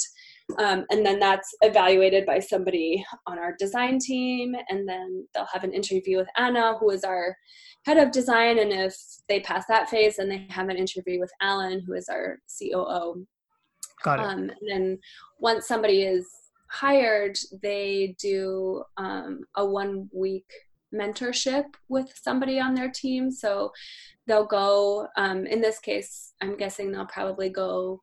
Um, 0.58 0.86
and 0.90 1.06
then 1.06 1.20
that's 1.20 1.54
evaluated 1.62 2.26
by 2.26 2.40
somebody 2.40 3.06
on 3.28 3.38
our 3.38 3.56
design 3.60 4.00
team. 4.00 4.56
And 4.70 4.88
then 4.88 5.28
they'll 5.34 5.48
have 5.54 5.64
an 5.64 5.74
interview 5.74 6.18
with 6.18 6.28
Anna, 6.38 6.76
who 6.80 6.90
is 6.90 7.04
our 7.04 7.36
head 7.86 7.98
of 7.98 8.12
design. 8.12 8.60
And 8.60 8.72
if 8.72 8.96
they 9.28 9.40
pass 9.42 9.66
that 9.70 9.90
phase, 9.90 10.18
then 10.18 10.28
they 10.28 10.48
have 10.50 10.70
an 10.70 10.78
interview 10.78 11.20
with 11.20 11.32
Allan, 11.42 11.84
who 11.86 11.94
is 11.94 12.10
our 12.10 12.40
COO. 12.60 13.26
Got 14.04 14.20
it. 14.20 14.26
Um, 14.26 14.40
and 14.50 14.70
then 14.70 15.00
once 15.40 15.68
somebody 15.68 16.04
is 16.04 16.28
hired, 16.70 17.38
they 17.62 18.16
do 18.20 18.84
um, 18.98 19.42
a 19.56 19.66
one 19.66 20.10
week 20.14 20.46
mentorship 20.94 21.66
with 21.88 22.12
somebody 22.22 22.60
on 22.60 22.74
their 22.74 22.90
team. 22.90 23.32
So 23.32 23.72
they'll 24.26 24.46
go, 24.46 25.08
um, 25.18 25.46
in 25.46 25.62
this 25.62 25.80
case, 25.80 26.34
I'm 26.42 26.58
guessing 26.58 26.92
they'll 26.92 27.06
probably 27.06 27.50
go 27.50 28.00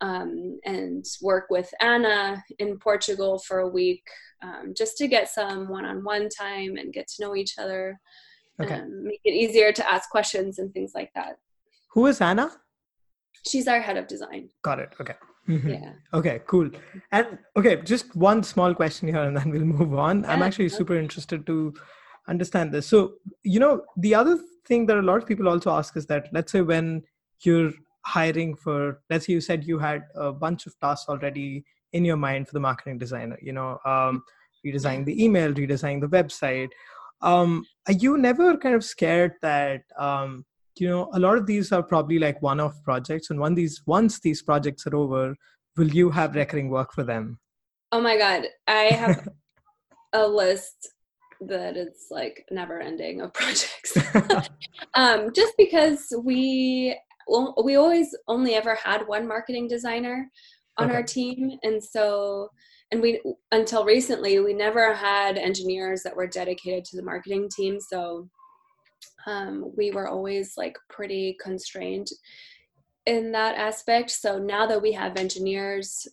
um, 0.00 0.58
and 0.64 1.04
work 1.20 1.46
with 1.50 1.72
Anna 1.80 2.42
in 2.58 2.78
Portugal 2.78 3.38
for 3.38 3.60
a 3.60 3.68
week 3.68 4.02
um, 4.42 4.72
just 4.76 4.96
to 4.98 5.08
get 5.08 5.28
some 5.28 5.68
one 5.68 5.84
on 5.84 6.02
one 6.04 6.28
time 6.28 6.76
and 6.76 6.92
get 6.92 7.08
to 7.08 7.22
know 7.22 7.36
each 7.36 7.58
other. 7.58 8.00
Okay. 8.62 8.74
And 8.74 9.04
make 9.04 9.20
it 9.24 9.34
easier 9.34 9.72
to 9.72 9.90
ask 9.90 10.08
questions 10.10 10.58
and 10.58 10.72
things 10.72 10.92
like 10.94 11.10
that. 11.14 11.38
Who 11.92 12.06
is 12.06 12.20
Anna? 12.20 12.50
She's 13.46 13.66
our 13.68 13.80
head 13.80 13.96
of 13.96 14.06
design. 14.06 14.50
Got 14.62 14.80
it. 14.80 14.94
Okay. 15.00 15.14
Mm-hmm. 15.48 15.68
Yeah. 15.68 15.92
Okay, 16.14 16.40
cool. 16.46 16.70
And 17.12 17.38
okay, 17.56 17.76
just 17.82 18.14
one 18.14 18.42
small 18.42 18.74
question 18.74 19.08
here 19.08 19.22
and 19.22 19.36
then 19.36 19.50
we'll 19.50 19.64
move 19.64 19.94
on. 19.94 20.22
Yeah, 20.22 20.32
I'm 20.32 20.42
actually 20.42 20.68
super 20.68 20.96
interested 20.96 21.46
to 21.46 21.74
understand 22.28 22.72
this. 22.72 22.86
So, 22.86 23.14
you 23.42 23.58
know, 23.58 23.82
the 23.96 24.14
other 24.14 24.38
thing 24.66 24.86
that 24.86 24.98
a 24.98 25.02
lot 25.02 25.16
of 25.16 25.26
people 25.26 25.48
also 25.48 25.70
ask 25.70 25.96
is 25.96 26.06
that 26.06 26.28
let's 26.32 26.52
say 26.52 26.60
when 26.60 27.02
you're 27.40 27.72
hiring 28.04 28.54
for, 28.54 29.00
let's 29.10 29.26
say 29.26 29.32
you 29.32 29.40
said 29.40 29.64
you 29.64 29.78
had 29.78 30.02
a 30.14 30.32
bunch 30.32 30.66
of 30.66 30.78
tasks 30.80 31.08
already 31.08 31.64
in 31.92 32.04
your 32.04 32.16
mind 32.16 32.46
for 32.46 32.54
the 32.54 32.60
marketing 32.60 32.98
designer, 32.98 33.38
you 33.42 33.52
know, 33.52 33.78
um, 33.84 34.22
redesigning 34.64 35.04
the 35.04 35.22
email, 35.22 35.52
redesigning 35.52 36.00
the 36.00 36.08
website. 36.08 36.68
Um, 37.22 37.64
are 37.86 37.92
you 37.92 38.16
never 38.16 38.56
kind 38.56 38.74
of 38.74 38.84
scared 38.84 39.34
that 39.42 39.82
um, 39.98 40.44
you 40.78 40.88
know 40.88 41.10
a 41.14 41.18
lot 41.18 41.36
of 41.36 41.46
these 41.46 41.72
are 41.72 41.82
probably 41.82 42.18
like 42.18 42.40
one-off 42.42 42.74
projects 42.84 43.30
and 43.30 43.40
when 43.40 43.54
these 43.54 43.82
once 43.86 44.20
these 44.20 44.42
projects 44.42 44.86
are 44.86 44.96
over 44.96 45.34
will 45.76 45.88
you 45.88 46.10
have 46.10 46.34
recurring 46.34 46.70
work 46.70 46.92
for 46.92 47.04
them 47.04 47.38
oh 47.92 48.00
my 48.00 48.16
god 48.16 48.44
i 48.66 48.84
have 48.84 49.28
a 50.12 50.26
list 50.26 50.92
that 51.40 51.76
it's 51.76 52.08
like 52.10 52.44
never 52.50 52.80
ending 52.80 53.20
of 53.20 53.32
projects. 53.32 53.96
um, 54.94 55.32
just 55.34 55.54
because 55.56 56.12
we 56.22 56.96
well, 57.26 57.54
we 57.64 57.76
always 57.76 58.14
only 58.28 58.54
ever 58.54 58.74
had 58.74 59.06
one 59.06 59.26
marketing 59.26 59.68
designer 59.68 60.28
on 60.78 60.88
okay. 60.88 60.96
our 60.96 61.02
team, 61.02 61.58
and 61.62 61.82
so 61.82 62.48
and 62.90 63.00
we 63.00 63.20
until 63.52 63.84
recently 63.84 64.40
we 64.40 64.52
never 64.52 64.92
had 64.94 65.38
engineers 65.38 66.02
that 66.02 66.16
were 66.16 66.26
dedicated 66.26 66.84
to 66.86 66.96
the 66.96 67.04
marketing 67.04 67.48
team. 67.54 67.78
So 67.80 68.28
um, 69.26 69.72
we 69.76 69.90
were 69.90 70.08
always 70.08 70.56
like 70.56 70.76
pretty 70.88 71.36
constrained 71.42 72.08
in 73.06 73.32
that 73.32 73.56
aspect. 73.56 74.10
So 74.10 74.38
now 74.38 74.66
that 74.66 74.82
we 74.82 74.92
have 74.92 75.16
engineers 75.16 76.06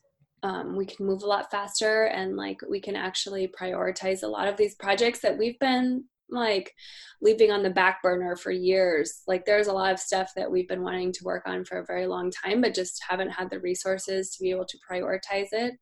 um, 0.43 0.75
we 0.75 0.85
can 0.85 1.05
move 1.05 1.23
a 1.23 1.27
lot 1.27 1.49
faster 1.49 2.05
and 2.05 2.37
like 2.37 2.61
we 2.69 2.79
can 2.79 2.95
actually 2.95 3.47
prioritize 3.47 4.23
a 4.23 4.27
lot 4.27 4.47
of 4.47 4.57
these 4.57 4.75
projects 4.75 5.19
that 5.21 5.37
we've 5.37 5.59
been 5.59 6.03
like 6.29 6.73
leaving 7.21 7.51
on 7.51 7.63
the 7.63 7.69
back 7.69 8.01
burner 8.03 8.35
for 8.35 8.51
years 8.51 9.21
like 9.27 9.45
there's 9.45 9.67
a 9.67 9.73
lot 9.73 9.93
of 9.93 9.99
stuff 9.99 10.31
that 10.35 10.51
we've 10.51 10.67
been 10.67 10.83
wanting 10.83 11.11
to 11.11 11.23
work 11.23 11.43
on 11.47 11.63
for 11.63 11.79
a 11.79 11.85
very 11.85 12.05
long 12.05 12.29
time 12.29 12.61
but 12.61 12.73
just 12.73 13.01
haven't 13.07 13.29
had 13.29 13.49
the 13.49 13.59
resources 13.59 14.31
to 14.31 14.43
be 14.43 14.51
able 14.51 14.65
to 14.65 14.77
prioritize 14.89 15.47
it 15.53 15.73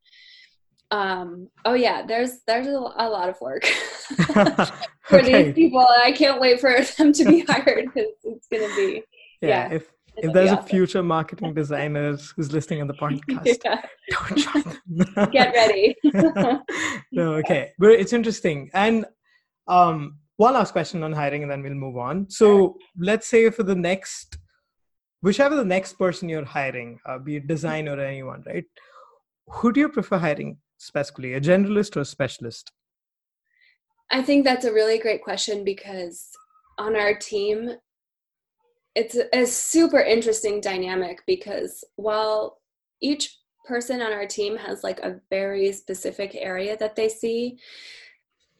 um 0.92 1.50
oh 1.66 1.74
yeah 1.74 2.06
there's 2.06 2.40
there's 2.46 2.68
a, 2.68 2.72
a 2.72 3.10
lot 3.10 3.28
of 3.28 3.40
work 3.42 3.66
for 5.04 5.20
okay. 5.20 5.44
these 5.44 5.54
people 5.56 5.86
i 6.02 6.12
can't 6.12 6.40
wait 6.40 6.60
for 6.60 6.80
them 6.98 7.12
to 7.12 7.26
be 7.26 7.40
hired 7.48 7.86
because 7.86 8.12
it's 8.24 8.48
gonna 8.52 8.68
be 8.76 9.04
yeah, 9.42 9.70
yeah. 9.70 9.76
if 9.76 9.92
if 10.18 10.34
there's 10.34 10.52
a 10.52 10.62
future 10.62 11.04
marketing 11.04 11.54
designers 11.54 12.32
who's 12.36 12.52
listening 12.52 12.82
on 12.82 12.88
the 12.88 12.94
podcast, 12.94 13.58
yeah. 13.66 13.82
don't 14.10 14.38
join 14.38 14.64
them. 14.88 15.30
Get 15.32 15.54
ready. 15.54 15.96
no, 17.12 17.34
okay. 17.36 17.74
But 17.78 17.92
it's 17.92 18.14
interesting. 18.14 18.70
And 18.74 19.06
um, 19.68 20.20
one 20.38 20.54
last 20.54 20.72
question 20.72 21.04
on 21.04 21.12
hiring, 21.12 21.44
and 21.44 21.52
then 21.52 21.62
we'll 21.62 21.74
move 21.74 21.98
on. 21.98 22.30
So 22.30 22.78
let's 22.98 23.28
say 23.28 23.50
for 23.50 23.64
the 23.64 23.76
next, 23.76 24.38
whichever 25.22 25.56
the 25.56 25.66
next 25.66 25.94
person 25.94 26.30
you're 26.30 26.46
hiring, 26.46 27.00
uh, 27.06 27.20
be 27.20 27.38
it 27.38 27.48
design 27.48 27.88
or 27.88 28.00
anyone, 28.00 28.44
right? 28.46 28.66
Who 29.48 29.72
do 29.72 29.80
you 29.80 29.90
prefer 29.90 30.18
hiring 30.18 30.58
specifically, 30.86 31.34
a 31.34 31.42
generalist 31.42 31.96
or 31.98 32.02
a 32.02 32.06
specialist? 32.06 32.72
I 34.12 34.22
think 34.22 34.44
that's 34.44 34.66
a 34.66 34.74
really 34.74 35.00
great 35.00 35.24
question 35.24 35.64
because 35.64 36.30
on 36.78 36.96
our 36.96 37.16
team, 37.16 37.72
it's 38.96 39.18
a, 39.34 39.46
super 39.46 40.00
interesting 40.00 40.62
dynamic 40.62 41.22
because 41.28 41.84
while 41.98 42.60
each 43.02 43.38
person 43.66 44.02
on 44.02 44.14
our 44.14 44.26
team 44.26 44.56
has 44.56 44.84
like 44.84 45.00
a 45.00 45.20
very 45.30 45.72
specific 45.72 46.36
area 46.36 46.78
that 46.78 46.96
they 46.96 47.10
see 47.10 47.58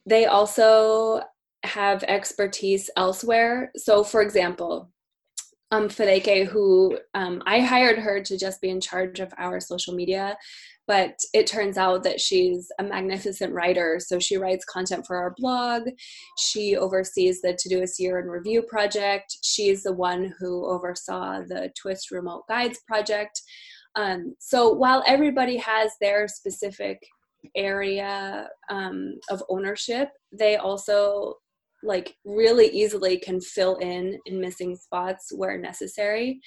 they 0.06 0.26
also 0.26 1.22
have 1.64 2.04
expertise 2.04 2.90
elsewhere 2.98 3.72
so 3.76 4.04
for 4.04 4.22
example 4.22 4.92
um 5.72 5.90
Fadeke, 5.90 6.46
who 6.46 6.98
um, 7.14 7.42
I 7.46 7.60
hired 7.60 8.00
her 8.00 8.22
to 8.22 8.38
just 8.38 8.62
be 8.62 8.70
in 8.70 8.80
charge 8.80 9.20
of 9.20 9.34
our 9.38 9.60
social 9.60 9.94
media 9.94 10.38
but 10.88 11.20
it 11.34 11.48
turns 11.48 11.78
out 11.78 12.04
that 12.04 12.22
she's 12.22 12.72
a 12.80 12.84
magnificent 12.84 13.54
writer. 13.54 14.00
So 14.00 14.20
she 14.20 14.38
writes 14.38 14.66
content 14.66 15.06
for 15.06 15.18
our 15.18 15.34
blog. 15.38 15.84
She 16.38 16.76
oversees 16.76 17.42
the 17.42 17.54
Todoist 17.54 18.00
Year 18.00 18.20
in 18.20 18.28
Review 18.28 18.62
project. 18.62 19.38
She's 19.42 19.84
the 19.84 19.94
one 19.94 20.34
who 20.40 20.66
oversaw 20.66 21.42
the 21.42 21.72
Twist 21.80 22.12
Remote 22.12 22.44
Guides 22.48 22.80
project. 22.88 23.42
Um, 23.96 24.36
so 24.40 24.74
while 24.74 25.04
everybody 25.08 25.58
has 25.58 25.92
their 26.02 26.28
specific 26.28 27.00
area 27.56 28.50
um, 28.70 29.16
of 29.30 29.44
ownership, 29.50 30.10
they 30.32 30.58
also 30.58 31.36
like 31.86 32.16
really 32.26 32.68
easily 32.68 33.18
can 33.18 33.40
fill 33.40 33.76
in 33.78 34.20
in 34.26 34.42
missing 34.42 34.76
spots 34.76 35.32
where 35.36 35.58
necessary. 35.58 36.40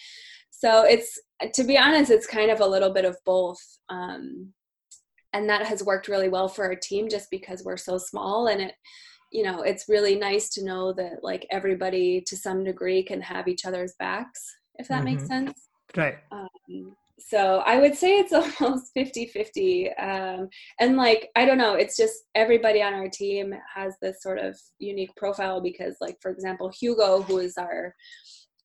So 0.50 0.84
it's 0.84 1.18
to 1.54 1.64
be 1.64 1.78
honest 1.78 2.10
it's 2.10 2.26
kind 2.26 2.50
of 2.50 2.60
a 2.60 2.66
little 2.66 2.92
bit 2.92 3.04
of 3.04 3.16
both 3.24 3.60
um, 3.90 4.52
and 5.32 5.48
that 5.48 5.66
has 5.66 5.84
worked 5.84 6.08
really 6.08 6.28
well 6.28 6.48
for 6.48 6.64
our 6.64 6.74
team 6.74 7.08
just 7.08 7.30
because 7.30 7.62
we're 7.64 7.76
so 7.76 7.96
small 7.96 8.48
and 8.48 8.60
it 8.60 8.74
you 9.30 9.44
know 9.44 9.62
it's 9.62 9.88
really 9.88 10.16
nice 10.16 10.48
to 10.48 10.64
know 10.64 10.92
that 10.92 11.22
like 11.22 11.46
everybody 11.50 12.22
to 12.26 12.36
some 12.36 12.64
degree 12.64 13.04
can 13.04 13.20
have 13.20 13.46
each 13.46 13.64
other's 13.66 13.94
backs 13.98 14.56
if 14.78 14.88
that 14.88 15.04
mm-hmm. 15.04 15.16
makes 15.16 15.26
sense. 15.26 15.68
Right. 15.96 16.16
Um, 16.32 16.96
so 17.18 17.62
i 17.66 17.78
would 17.78 17.94
say 17.94 18.18
it's 18.18 18.32
almost 18.60 18.92
50 18.94 19.26
50 19.26 19.92
um, 19.94 20.48
and 20.80 20.96
like 20.96 21.28
i 21.36 21.44
don't 21.44 21.58
know 21.58 21.74
it's 21.74 21.96
just 21.96 22.24
everybody 22.34 22.82
on 22.82 22.94
our 22.94 23.08
team 23.08 23.54
has 23.74 23.94
this 24.00 24.22
sort 24.22 24.38
of 24.38 24.56
unique 24.78 25.14
profile 25.16 25.60
because 25.60 25.96
like 26.00 26.16
for 26.20 26.30
example 26.30 26.70
hugo 26.78 27.22
who 27.22 27.38
is 27.38 27.56
our 27.56 27.94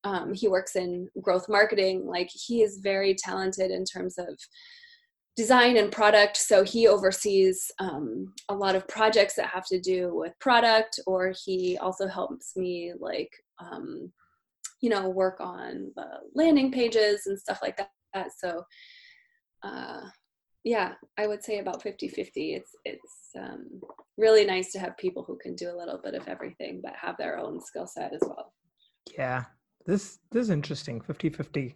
um, 0.05 0.33
he 0.33 0.49
works 0.49 0.75
in 0.75 1.07
growth 1.21 1.47
marketing 1.47 2.05
like 2.05 2.29
he 2.31 2.61
is 2.61 2.79
very 2.83 3.15
talented 3.15 3.71
in 3.71 3.85
terms 3.85 4.17
of 4.17 4.37
design 5.35 5.77
and 5.77 5.91
product. 5.91 6.37
So 6.37 6.63
he 6.63 6.87
oversees 6.87 7.71
um, 7.79 8.33
a 8.49 8.53
lot 8.53 8.75
of 8.75 8.87
projects 8.87 9.35
that 9.35 9.47
have 9.47 9.65
to 9.67 9.79
do 9.79 10.15
with 10.15 10.37
product 10.39 10.99
or 11.07 11.33
he 11.45 11.77
also 11.77 12.07
helps 12.07 12.55
me 12.55 12.93
like 12.99 13.31
um, 13.59 14.11
you 14.81 14.89
know 14.89 15.09
work 15.09 15.39
on 15.39 15.91
the 15.95 16.05
landing 16.35 16.71
pages 16.71 17.25
and 17.25 17.39
stuff 17.39 17.59
like 17.61 17.77
that 17.77 17.89
so 18.37 18.63
uh, 19.63 20.01
yeah 20.63 20.93
i 21.17 21.27
would 21.27 21.43
say 21.43 21.59
about 21.59 21.81
50 21.81 22.07
50 22.07 22.53
it's 22.53 22.71
it's 22.85 23.23
um, 23.37 23.81
really 24.17 24.45
nice 24.45 24.71
to 24.71 24.79
have 24.79 24.97
people 24.97 25.23
who 25.23 25.37
can 25.37 25.55
do 25.55 25.69
a 25.69 25.77
little 25.77 25.99
bit 26.03 26.13
of 26.13 26.27
everything 26.27 26.81
but 26.83 26.93
have 26.95 27.17
their 27.17 27.37
own 27.39 27.59
skill 27.61 27.87
set 27.87 28.13
as 28.13 28.21
well. 28.21 28.53
Yeah. 29.17 29.45
This 29.85 30.19
this 30.31 30.43
is 30.43 30.49
interesting 30.49 31.01
50 31.01 31.29
50 31.29 31.75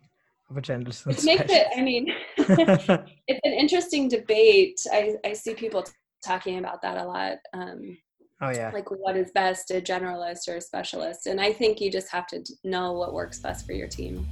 of 0.49 0.55
a 0.55 0.61
gender 0.61 0.91
it 0.91 1.25
makes 1.25 1.51
it 1.51 1.67
i 1.75 1.81
mean 1.81 2.07
it's 2.37 3.39
an 3.43 3.51
interesting 3.51 4.07
debate. 4.07 4.79
I 4.89 5.15
i 5.25 5.33
see 5.33 5.53
people 5.53 5.83
t- 5.83 5.91
talking 6.23 6.57
about 6.57 6.81
that 6.83 6.95
a 6.95 7.03
lot 7.03 7.33
um 7.53 7.97
oh 8.41 8.51
yeah. 8.51 8.71
like 8.73 8.89
what 8.89 9.17
is 9.17 9.29
best 9.31 9.71
a 9.71 9.81
generalist 9.81 10.47
or 10.47 10.55
a 10.55 10.61
specialist? 10.61 11.27
And 11.27 11.41
i 11.41 11.51
think 11.51 11.81
you 11.81 11.91
just 11.91 12.09
have 12.11 12.27
to 12.27 12.41
know 12.63 12.93
what 12.93 13.13
works 13.13 13.39
best 13.39 13.65
for 13.65 13.73
your 13.73 13.89
team 13.89 14.25